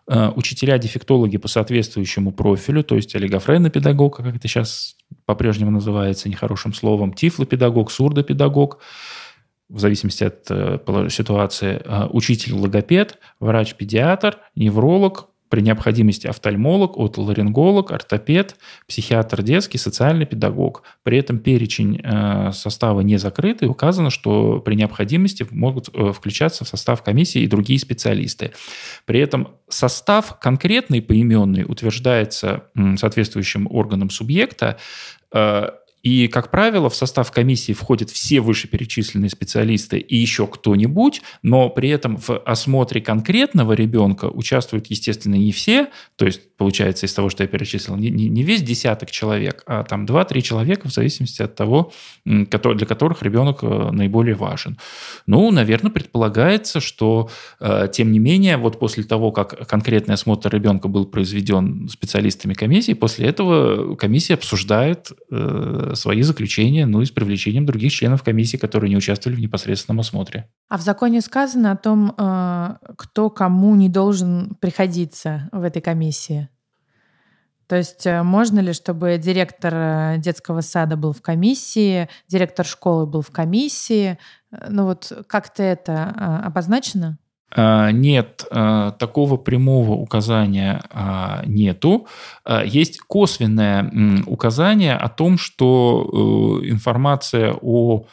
учителя-дефектологи 0.07 1.37
по 1.37 1.47
соответствующему 1.47 2.31
профилю, 2.31 2.83
то 2.83 2.95
есть 2.95 3.13
олигофренопедагог, 3.15 4.17
как 4.17 4.35
это 4.35 4.47
сейчас 4.47 4.95
по-прежнему 5.25 5.71
называется 5.71 6.29
нехорошим 6.29 6.73
словом, 6.73 7.13
тифлопедагог, 7.13 7.91
сурдопедагог, 7.91 8.79
в 9.69 9.79
зависимости 9.79 10.23
от 10.23 10.45
э, 10.49 11.09
ситуации, 11.09 11.81
э, 11.83 12.07
учитель-логопед, 12.11 13.19
врач-педиатр, 13.39 14.37
невролог, 14.55 15.27
при 15.49 15.61
необходимости 15.61 16.27
офтальмолог, 16.27 16.97
отоларинголог, 16.97 17.91
ортопед, 17.91 18.57
психиатр 18.87 19.43
детский, 19.43 19.77
социальный 19.77 20.25
педагог. 20.25 20.83
При 21.03 21.17
этом 21.17 21.39
перечень 21.39 22.01
э, 22.03 22.51
состава 22.53 23.01
не 23.01 23.17
закрыт, 23.17 23.63
и 23.63 23.65
указано, 23.65 24.09
что 24.09 24.59
при 24.59 24.75
необходимости 24.75 25.45
могут 25.51 25.89
э, 25.93 26.11
включаться 26.13 26.65
в 26.65 26.67
состав 26.67 27.03
комиссии 27.03 27.41
и 27.41 27.47
другие 27.47 27.79
специалисты. 27.79 28.51
При 29.05 29.19
этом 29.19 29.49
состав 29.69 30.39
конкретный, 30.39 31.01
поименный, 31.01 31.63
утверждается 31.67 32.63
соответствующим 32.97 33.67
органом 33.69 34.09
субъекта, 34.09 34.77
э, 35.33 35.69
и, 36.03 36.27
как 36.27 36.51
правило, 36.51 36.89
в 36.89 36.95
состав 36.95 37.31
комиссии 37.31 37.73
входят 37.73 38.09
все 38.09 38.39
вышеперечисленные 38.39 39.29
специалисты 39.29 39.99
и 39.99 40.15
еще 40.15 40.47
кто-нибудь, 40.47 41.21
но 41.41 41.69
при 41.69 41.89
этом 41.89 42.17
в 42.17 42.37
осмотре 42.39 43.01
конкретного 43.01 43.73
ребенка 43.73 44.25
участвуют, 44.25 44.87
естественно, 44.87 45.35
не 45.35 45.51
все, 45.51 45.87
то 46.15 46.25
есть 46.25 46.41
получается 46.57 47.05
из 47.05 47.13
того, 47.13 47.29
что 47.29 47.43
я 47.43 47.47
перечислил, 47.47 47.95
не, 47.95 48.09
не 48.09 48.43
весь 48.43 48.61
десяток 48.61 49.11
человек, 49.11 49.63
а 49.65 49.83
там 49.83 50.05
2-3 50.05 50.41
человека 50.41 50.87
в 50.87 50.93
зависимости 50.93 51.41
от 51.41 51.55
того, 51.55 51.91
для 52.25 52.85
которых 52.85 53.21
ребенок 53.21 53.59
э, 53.61 53.89
наиболее 53.91 54.35
важен. 54.35 54.77
Ну, 55.25 55.51
наверное, 55.51 55.91
предполагается, 55.91 56.79
что, 56.79 57.29
э, 57.59 57.87
тем 57.91 58.11
не 58.11 58.19
менее, 58.19 58.57
вот 58.57 58.79
после 58.79 59.03
того, 59.03 59.31
как 59.31 59.67
конкретный 59.67 60.15
осмотр 60.15 60.53
ребенка 60.53 60.87
был 60.87 61.05
произведен 61.05 61.87
специалистами 61.89 62.53
комиссии, 62.53 62.93
после 62.93 63.27
этого 63.27 63.95
комиссия 63.95 64.33
обсуждает 64.33 65.11
э, 65.29 65.86
свои 65.95 66.21
заключения, 66.21 66.85
ну 66.85 67.01
и 67.01 67.05
с 67.05 67.11
привлечением 67.11 67.65
других 67.65 67.91
членов 67.91 68.23
комиссии, 68.23 68.57
которые 68.57 68.89
не 68.89 68.97
участвовали 68.97 69.37
в 69.37 69.39
непосредственном 69.39 69.99
осмотре. 69.99 70.49
А 70.69 70.77
в 70.77 70.81
законе 70.81 71.21
сказано 71.21 71.71
о 71.71 71.77
том, 71.77 72.13
э, 72.17 72.75
кто 72.97 73.29
кому 73.29 73.75
не 73.75 73.89
должен 73.89 74.55
приходиться 74.59 75.49
в 75.51 75.63
этой 75.63 75.81
комиссии? 75.81 76.49
То 77.67 77.75
есть 77.75 78.05
э, 78.05 78.23
можно 78.23 78.59
ли, 78.59 78.73
чтобы 78.73 79.17
директор 79.17 79.73
э, 79.75 80.15
детского 80.17 80.61
сада 80.61 80.95
был 80.95 81.13
в 81.13 81.21
комиссии, 81.21 82.09
директор 82.27 82.65
школы 82.65 83.05
был 83.05 83.21
в 83.21 83.31
комиссии? 83.31 84.17
Ну 84.69 84.85
вот 84.85 85.11
как-то 85.27 85.63
это 85.63 86.09
обозначено? 86.43 87.19
А, 87.55 87.91
нет, 87.91 88.45
а, 88.51 88.91
такого 88.91 89.37
прямого 89.37 89.93
указания 89.93 90.83
а, 90.91 91.43
нету. 91.45 92.07
Есть 92.65 92.99
косвенное 92.99 94.23
указание 94.25 94.95
о 94.95 95.09
том, 95.09 95.37
что 95.37 96.61
э, 96.63 96.69
информация 96.69 97.53
о 97.61 98.05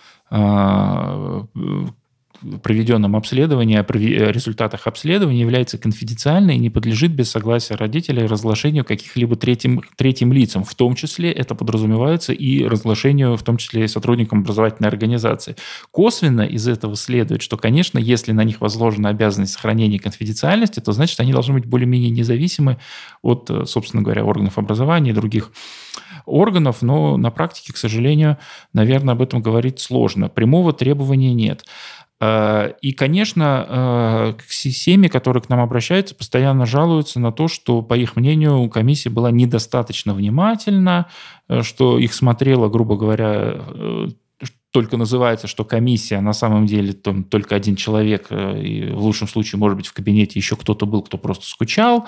проведенном 2.63 3.17
обследовании, 3.17 3.79
о 3.79 4.33
результатах 4.33 4.87
обследования 4.87 5.41
является 5.41 5.79
конфиденциальной 5.79 6.57
и 6.57 6.59
не 6.59 6.71
подлежит 6.71 7.13
без 7.13 7.31
согласия 7.31 7.75
родителей 7.75 8.27
разглашению 8.27 8.85
каких-либо 8.85 9.37
третьим, 9.37 9.83
третьим 9.97 10.33
лицам. 10.33 10.65
В 10.65 10.75
том 10.75 10.95
числе 10.95 11.33
это 11.33 11.55
подразумевается 11.55 12.33
и 12.33 12.65
разглашению, 12.65 13.37
в 13.37 13.43
том 13.43 13.57
числе 13.57 13.85
и 13.85 13.89
сотрудникам 13.89 14.41
образовательной 14.41 14.89
организации. 14.89 15.57
Косвенно 15.91 16.43
из 16.43 16.69
этого 16.69 16.97
следует, 16.97 17.43
что, 17.43 17.57
конечно, 17.57 17.99
если 17.99 18.33
на 18.33 18.45
них 18.45 18.61
возложена 18.61 19.09
обязанность 19.09 19.53
сохранения 19.53 19.99
конфиденциальности, 19.99 20.81
то 20.81 20.93
значит 20.93 21.21
они 21.21 21.33
должны 21.33 21.55
быть 21.55 21.67
более-менее 21.67 22.11
независимы 22.11 22.79
от, 23.23 23.51
собственно 23.67 24.03
говоря, 24.03 24.25
органов 24.25 24.59
образования 24.59 25.11
и 25.11 25.15
других 25.15 25.53
органов, 26.27 26.83
но 26.83 27.17
на 27.17 27.31
практике, 27.31 27.73
к 27.73 27.77
сожалению, 27.77 28.39
наверное, 28.73 29.13
об 29.15 29.23
этом 29.23 29.43
говорить 29.43 29.81
сложно. 29.81 30.29
Прямого 30.29 30.73
требования 30.73 31.35
нет. 31.35 31.65
Э, 32.21 32.73
и, 32.81 32.93
конечно, 32.93 33.67
э, 33.69 34.35
семьи, 34.49 35.09
которые 35.09 35.43
к 35.43 35.49
нам 35.49 35.61
обращаются, 35.61 36.15
постоянно 36.15 36.67
жалуются 36.67 37.21
на 37.21 37.33
то, 37.33 37.49
что, 37.49 37.83
по 37.83 37.95
их 37.95 38.17
мнению, 38.17 38.69
комиссия 38.71 39.11
была 39.11 39.31
недостаточно 39.31 40.15
внимательна, 40.15 41.09
э, 41.49 41.63
что 41.63 41.99
их 41.99 42.15
смотрела, 42.15 42.69
грубо 42.69 42.97
говоря, 42.97 43.61
только 44.71 44.97
называется, 44.97 45.47
что 45.47 45.65
комиссия, 45.65 46.21
на 46.21 46.33
самом 46.33 46.67
деле 46.67 46.93
там 46.95 47.23
только 47.23 47.55
один 47.55 47.77
человек, 47.77 48.27
и 48.33 48.91
в 48.93 49.05
лучшем 49.05 49.29
случае, 49.29 49.61
может 49.61 49.77
быть, 49.77 49.87
в 49.87 49.93
кабинете 49.93 50.37
еще 50.37 50.57
кто-то 50.57 50.85
был, 50.85 51.03
кто 51.03 51.17
просто 51.17 51.47
скучал, 51.47 52.07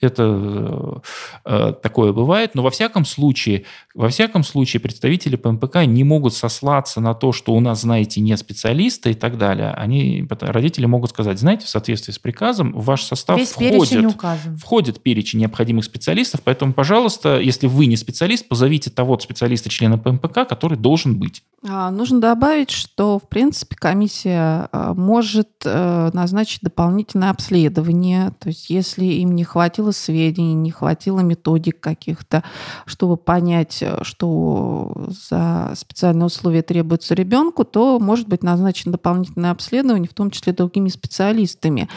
это 0.00 1.02
э, 1.44 1.72
такое 1.82 2.12
бывает, 2.12 2.54
но 2.54 2.62
во 2.62 2.70
всяком 2.70 3.04
случае, 3.04 3.64
во 3.94 4.08
всяком 4.08 4.44
случае 4.44 4.80
представители 4.80 5.36
ПМПК 5.36 5.84
не 5.86 6.04
могут 6.04 6.34
сослаться 6.34 7.00
на 7.00 7.14
то, 7.14 7.32
что 7.32 7.52
у 7.52 7.60
нас, 7.60 7.80
знаете, 7.80 8.20
не 8.20 8.36
специалисты 8.36 9.10
и 9.10 9.14
так 9.14 9.38
далее. 9.38 9.72
Они, 9.72 10.26
родители 10.40 10.86
могут 10.86 11.10
сказать, 11.10 11.38
знаете, 11.38 11.66
в 11.66 11.68
соответствии 11.68 12.12
с 12.12 12.18
приказом 12.18 12.72
в 12.72 12.84
ваш 12.84 13.02
состав 13.02 13.38
Весь 13.38 13.50
входит, 13.50 14.16
входит 14.60 15.02
перечень 15.02 15.40
необходимых 15.40 15.84
специалистов, 15.84 16.42
поэтому, 16.44 16.72
пожалуйста, 16.72 17.40
если 17.40 17.66
вы 17.66 17.86
не 17.86 17.96
специалист, 17.96 18.48
позовите 18.48 18.90
того 18.90 19.18
специалиста, 19.18 19.68
члена 19.68 19.98
ПМПК, 19.98 20.46
который 20.48 20.78
должен 20.78 21.18
быть. 21.18 21.42
А, 21.66 21.90
нужно 21.90 22.20
добавить, 22.20 22.70
что, 22.70 23.18
в 23.18 23.28
принципе, 23.28 23.74
комиссия 23.74 24.68
а, 24.70 24.94
может 24.94 25.48
э, 25.64 26.10
назначить 26.12 26.60
дополнительное 26.62 27.30
обследование, 27.30 28.32
то 28.38 28.48
есть 28.48 28.70
если 28.70 29.04
им 29.04 29.34
не 29.34 29.42
хватило 29.42 29.87
хватило 29.88 29.92
сведений, 29.92 30.54
не 30.54 30.70
хватило 30.70 31.20
методик 31.20 31.80
каких-то, 31.80 32.42
чтобы 32.86 33.16
понять, 33.16 33.78
э, 33.82 33.98
что 34.02 34.92
за 35.28 35.72
специальные 35.74 36.26
условия 36.26 36.62
требуется 36.62 37.14
ребенку, 37.14 37.64
то 37.64 37.98
может 37.98 38.28
быть 38.28 38.42
назначено 38.42 38.92
дополнительное 38.92 39.50
обследование, 39.50 40.08
в 40.08 40.14
том 40.14 40.30
числе 40.30 40.52
другими 40.52 40.88
специалистами. 40.88 41.88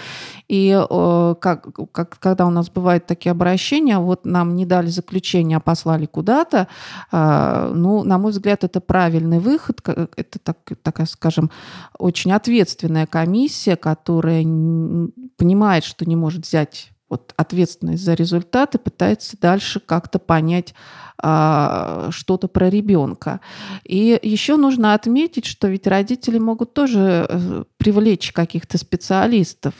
И 0.48 0.70
э, 0.72 1.36
как, 1.40 1.68
как, 1.92 2.20
когда 2.20 2.46
у 2.46 2.50
нас 2.50 2.70
бывают 2.70 3.06
такие 3.06 3.32
обращения, 3.32 4.00
вот 4.00 4.26
нам 4.26 4.56
не 4.56 4.66
дали 4.66 4.88
заключение, 4.88 5.58
а 5.58 5.62
послали 5.62 6.06
куда-то, 6.06 6.68
э, 7.12 7.74
ну, 7.76 8.04
на 8.04 8.18
мой 8.18 8.32
взгляд, 8.32 8.64
это 8.64 8.82
правильный 8.82 9.40
выход, 9.40 9.82
это, 9.88 10.40
так, 10.40 10.58
такая, 10.84 11.08
скажем, 11.08 11.50
очень 11.98 12.32
ответственная 12.32 13.06
комиссия, 13.06 13.76
которая 13.76 14.44
понимает, 15.38 15.84
что 15.84 16.06
не 16.06 16.16
может 16.16 16.46
взять 16.46 16.91
вот 17.12 17.34
ответственность 17.38 18.04
за 18.04 18.16
результаты, 18.16 18.80
пытается 18.80 19.38
дальше 19.40 19.80
как-то 19.80 20.18
понять 20.18 20.74
а, 21.22 22.08
что-то 22.10 22.48
про 22.48 22.70
ребенка. 22.70 23.42
И 23.84 24.20
еще 24.24 24.56
нужно 24.56 24.96
отметить, 24.96 25.46
что 25.46 25.68
ведь 25.68 25.86
родители 25.86 26.40
могут 26.40 26.74
тоже 26.74 27.28
э, 27.30 27.64
привлечь 27.78 28.32
каких-то 28.32 28.80
специалистов. 28.80 29.74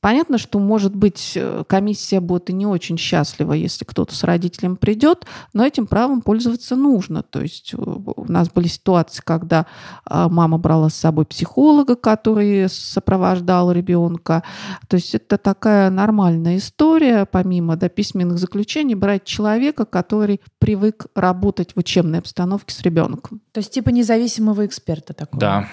Понятно, 0.00 0.38
что, 0.38 0.58
может 0.58 0.94
быть, 0.94 1.32
э, 1.34 1.64
комиссия 1.66 2.20
будет 2.20 2.50
и 2.50 2.52
не 2.52 2.66
очень 2.66 2.96
счастлива, 2.96 3.52
если 3.52 3.84
кто-то 3.84 4.14
с 4.14 4.24
родителем 4.24 4.76
придет, 4.76 5.26
но 5.52 5.66
этим 5.66 5.86
правом 5.86 6.22
пользоваться 6.22 6.76
нужно. 6.76 7.22
То 7.22 7.40
есть 7.40 7.74
э, 7.74 7.76
у 7.76 8.24
нас 8.30 8.48
были 8.50 8.68
ситуации, 8.68 9.22
когда 9.24 9.66
а, 10.04 10.28
мама 10.28 10.58
брала 10.58 10.88
с 10.88 10.94
собой 10.94 11.26
психолога, 11.26 11.96
который 11.96 12.68
сопровождал 12.68 13.72
ребенка. 13.72 14.42
То 14.88 14.96
есть 14.96 15.14
это 15.14 15.36
такая 15.36 15.90
нормальная 15.90 16.56
история, 16.56 17.26
помимо 17.26 17.76
да, 17.76 17.88
письменных 17.88 18.38
заключений, 18.38 18.94
брать 18.94 19.24
человека, 19.24 19.84
который 19.84 20.40
привык 20.58 21.06
работать 21.14 21.74
в 21.74 21.78
учебной 21.78 22.20
обстановке 22.20 22.74
с 22.74 22.80
ребенком. 22.82 23.40
То 23.52 23.58
есть 23.58 23.72
типа 23.72 23.90
независимого 23.90 24.64
эксперта 24.64 25.12
такого. 25.12 25.40
Да. 25.40 25.68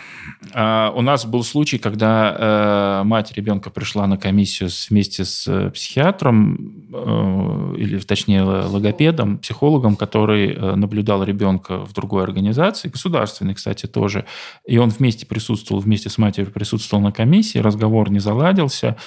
А, 0.53 0.91
у 0.95 1.01
нас 1.01 1.25
был 1.25 1.43
случай, 1.43 1.77
когда 1.77 3.01
э, 3.01 3.03
мать 3.05 3.31
ребенка 3.33 3.44
пришла 3.69 4.07
на 4.07 4.17
комиссию 4.17 4.69
вместе 4.89 5.25
с 5.25 5.47
э, 5.47 5.69
психиатром, 5.71 6.87
э, 6.93 7.75
или 7.77 7.99
точнее 7.99 8.43
логопедом, 8.43 9.37
психологом, 9.37 9.95
который 9.95 10.53
э, 10.53 10.75
наблюдал 10.75 11.23
ребенка 11.23 11.85
в 11.85 11.93
другой 11.93 12.23
организации, 12.23 12.89
государственной, 12.89 13.53
кстати, 13.53 13.85
тоже. 13.85 14.25
И 14.65 14.77
он 14.77 14.89
вместе 14.89 15.25
присутствовал, 15.25 15.81
вместе 15.81 16.09
с 16.09 16.17
матерью 16.17 16.51
присутствовал 16.51 17.03
на 17.03 17.11
комиссии, 17.11 17.59
разговор 17.59 18.09
не 18.09 18.19
заладился, 18.19 18.97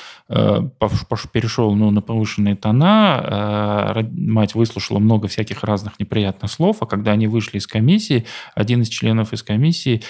перешел 1.33 1.75
ну, 1.75 1.91
на 1.91 2.01
повышенные 2.01 2.57
тона, 2.57 4.05
мать 4.13 4.55
выслушала 4.55 4.99
много 4.99 5.29
всяких 5.29 5.65
разных 5.65 5.99
неприятных 5.99 6.51
слов, 6.51 6.79
а 6.81 6.87
когда 6.87 7.13
они 7.13 7.27
вышли 7.27 7.59
из 7.59 7.67
комиссии, 7.67 8.25
один 8.55 8.83
из 8.83 8.89
членов 8.89 9.33
из 9.33 9.43
комиссии 9.43 10.03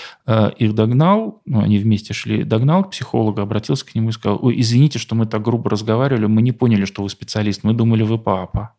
их 0.57 0.75
догнал, 0.75 1.41
ну, 1.47 1.61
они 1.61 1.79
вместе 1.79 2.15
шли, 2.15 2.45
догнал 2.45 2.85
психолога, 2.85 3.43
обратился 3.43 3.87
к 3.87 3.95
нему 3.95 4.11
и 4.11 4.13
сказал, 4.19 4.39
ой, 4.43 4.61
извините, 4.61 4.99
что 4.99 5.15
мы 5.15 5.27
так 5.27 5.43
грубо 5.43 5.71
разговаривали, 5.71 6.27
мы 6.27 6.43
не 6.43 6.53
поняли, 6.53 6.85
что 6.85 7.03
вы 7.03 7.09
специалист, 7.09 7.65
мы 7.65 7.73
думали, 7.73 8.03
вы 8.03 8.19
папа. 8.19 8.75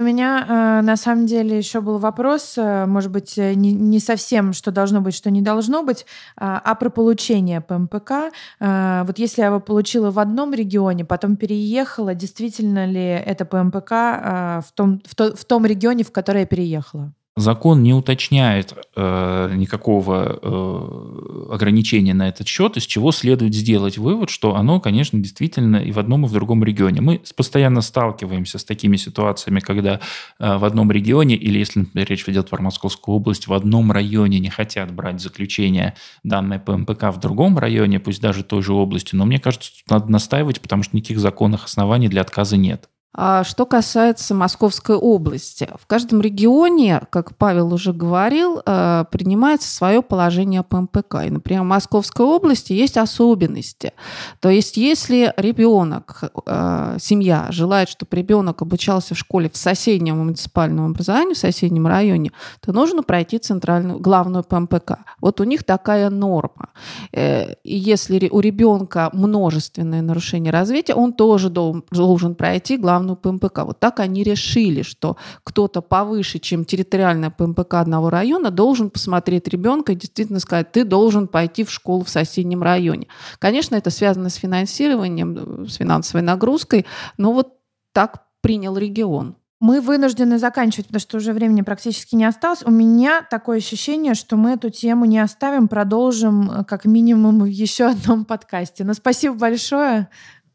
У 0.00 0.04
меня 0.04 0.46
э, 0.48 0.82
на 0.82 0.96
самом 0.96 1.26
деле 1.26 1.58
еще 1.58 1.80
был 1.80 1.98
вопрос, 1.98 2.54
э, 2.56 2.86
может 2.86 3.10
быть, 3.10 3.36
э, 3.36 3.54
не, 3.54 3.72
не 3.72 3.98
совсем, 3.98 4.52
что 4.52 4.70
должно 4.70 5.00
быть, 5.00 5.12
что 5.12 5.28
не 5.28 5.42
должно 5.42 5.82
быть, 5.82 6.06
а, 6.36 6.62
а 6.64 6.76
про 6.76 6.88
получение 6.88 7.60
ПМПК. 7.60 8.30
Вот 8.60 9.18
если 9.18 9.40
я 9.40 9.48
его 9.48 9.58
получила 9.58 10.12
в 10.12 10.20
одном 10.20 10.54
регионе, 10.54 11.04
потом 11.04 11.34
переехала, 11.34 12.14
действительно 12.14 12.86
ли 12.86 13.02
это 13.02 13.44
ПМПК 13.44 13.90
в 13.90 14.72
том, 14.74 15.02
в, 15.04 15.16
то, 15.16 15.34
в 15.34 15.44
том 15.44 15.66
регионе, 15.66 16.04
в 16.04 16.12
который 16.12 16.42
я 16.42 16.46
переехала? 16.46 17.12
Закон 17.38 17.84
не 17.84 17.94
уточняет 17.94 18.74
э, 18.96 19.52
никакого 19.54 20.40
э, 20.42 21.54
ограничения 21.54 22.12
на 22.12 22.28
этот 22.28 22.48
счет, 22.48 22.76
из 22.76 22.82
чего 22.82 23.12
следует 23.12 23.54
сделать 23.54 23.96
вывод, 23.96 24.28
что 24.28 24.56
оно, 24.56 24.80
конечно, 24.80 25.20
действительно 25.20 25.76
и 25.76 25.92
в 25.92 26.00
одном, 26.00 26.26
и 26.26 26.28
в 26.28 26.32
другом 26.32 26.64
регионе. 26.64 27.00
Мы 27.00 27.20
постоянно 27.36 27.80
сталкиваемся 27.80 28.58
с 28.58 28.64
такими 28.64 28.96
ситуациями, 28.96 29.60
когда 29.60 30.00
э, 30.40 30.56
в 30.56 30.64
одном 30.64 30.90
регионе, 30.90 31.36
или 31.36 31.60
если, 31.60 31.80
например, 31.80 32.08
речь 32.10 32.28
идет 32.28 32.50
про 32.50 32.60
Московскую 32.60 33.14
область, 33.14 33.46
в 33.46 33.52
одном 33.52 33.92
районе 33.92 34.40
не 34.40 34.50
хотят 34.50 34.92
брать 34.92 35.20
заключение 35.20 35.94
данной 36.24 36.58
ПМПК 36.58 37.12
в 37.12 37.20
другом 37.20 37.56
районе, 37.56 38.00
пусть 38.00 38.20
даже 38.20 38.42
той 38.42 38.62
же 38.62 38.72
области. 38.72 39.14
Но 39.14 39.26
мне 39.26 39.38
кажется, 39.38 39.70
тут 39.70 39.88
надо 39.88 40.10
настаивать, 40.10 40.60
потому 40.60 40.82
что 40.82 40.96
никаких 40.96 41.20
законных 41.20 41.66
оснований 41.66 42.08
для 42.08 42.22
отказа 42.22 42.56
нет. 42.56 42.88
А 43.14 43.42
что 43.42 43.66
касается 43.66 44.34
Московской 44.34 44.94
области, 44.94 45.68
в 45.80 45.86
каждом 45.86 46.20
регионе, 46.20 47.02
как 47.10 47.36
Павел 47.36 47.72
уже 47.72 47.92
говорил, 47.92 48.60
э, 48.64 49.04
принимается 49.10 49.68
свое 49.74 50.02
положение 50.02 50.62
по 50.62 50.82
МПК. 50.82 51.26
И, 51.26 51.30
например, 51.30 51.62
в 51.62 51.66
Московской 51.66 52.26
области 52.26 52.74
есть 52.74 52.96
особенности. 52.96 53.92
То 54.40 54.50
есть, 54.50 54.76
если 54.76 55.32
ребенок, 55.36 56.22
э, 56.46 56.98
семья 57.00 57.46
желает, 57.50 57.88
чтобы 57.88 58.16
ребенок 58.16 58.62
обучался 58.62 59.14
в 59.14 59.18
школе 59.18 59.50
в 59.50 59.56
соседнем 59.56 60.18
муниципальном 60.18 60.90
образовании, 60.90 61.34
в 61.34 61.38
соседнем 61.38 61.86
районе, 61.86 62.32
то 62.60 62.72
нужно 62.72 63.02
пройти 63.02 63.38
центральную, 63.38 63.98
главную 63.98 64.44
ПМПК. 64.44 64.98
Вот 65.20 65.40
у 65.40 65.44
них 65.44 65.64
такая 65.64 66.10
норма. 66.10 66.68
Э, 67.12 67.54
и 67.64 67.76
если 67.76 68.28
у 68.30 68.40
ребенка 68.40 69.10
множественное 69.12 70.02
нарушение 70.02 70.52
развития, 70.52 70.94
он 70.94 71.14
тоже 71.14 71.48
должен 71.50 72.34
пройти 72.34 72.76
главную 72.76 73.07
главную 73.08 73.16
ПМПК. 73.16 73.64
Вот 73.64 73.80
так 73.80 74.00
они 74.00 74.22
решили, 74.22 74.82
что 74.82 75.16
кто-то 75.44 75.80
повыше, 75.80 76.38
чем 76.38 76.64
территориальная 76.64 77.30
ПМПК 77.30 77.74
одного 77.74 78.10
района, 78.10 78.50
должен 78.50 78.90
посмотреть 78.90 79.48
ребенка 79.48 79.92
и 79.92 79.96
действительно 79.96 80.40
сказать, 80.40 80.72
ты 80.72 80.84
должен 80.84 81.28
пойти 81.28 81.64
в 81.64 81.70
школу 81.70 82.04
в 82.04 82.08
соседнем 82.08 82.62
районе. 82.62 83.06
Конечно, 83.38 83.76
это 83.76 83.90
связано 83.90 84.28
с 84.28 84.34
финансированием, 84.34 85.66
с 85.66 85.76
финансовой 85.76 86.22
нагрузкой, 86.22 86.86
но 87.16 87.32
вот 87.32 87.54
так 87.92 88.24
принял 88.40 88.76
регион. 88.76 89.34
Мы 89.60 89.80
вынуждены 89.80 90.38
заканчивать, 90.38 90.86
потому 90.86 91.00
что 91.00 91.16
уже 91.16 91.32
времени 91.32 91.62
практически 91.62 92.14
не 92.14 92.24
осталось. 92.24 92.62
У 92.64 92.70
меня 92.70 93.26
такое 93.28 93.58
ощущение, 93.58 94.14
что 94.14 94.36
мы 94.36 94.52
эту 94.52 94.70
тему 94.70 95.04
не 95.04 95.18
оставим, 95.18 95.66
продолжим 95.66 96.48
э, 96.48 96.64
как 96.64 96.84
минимум 96.84 97.40
в 97.40 97.46
еще 97.46 97.86
одном 97.86 98.24
подкасте. 98.32 98.84
Но 98.84 98.94
спасибо 98.94 99.34
большое. 99.34 100.08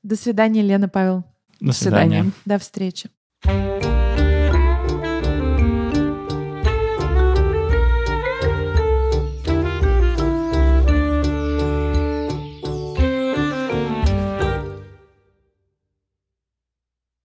До 0.03 0.15
свидания, 0.15 0.61
Лена, 0.61 0.87
Павел. 0.87 1.25
До 1.63 1.71
свидания. 1.71 2.31
До 2.45 2.59
встречи. 2.59 3.09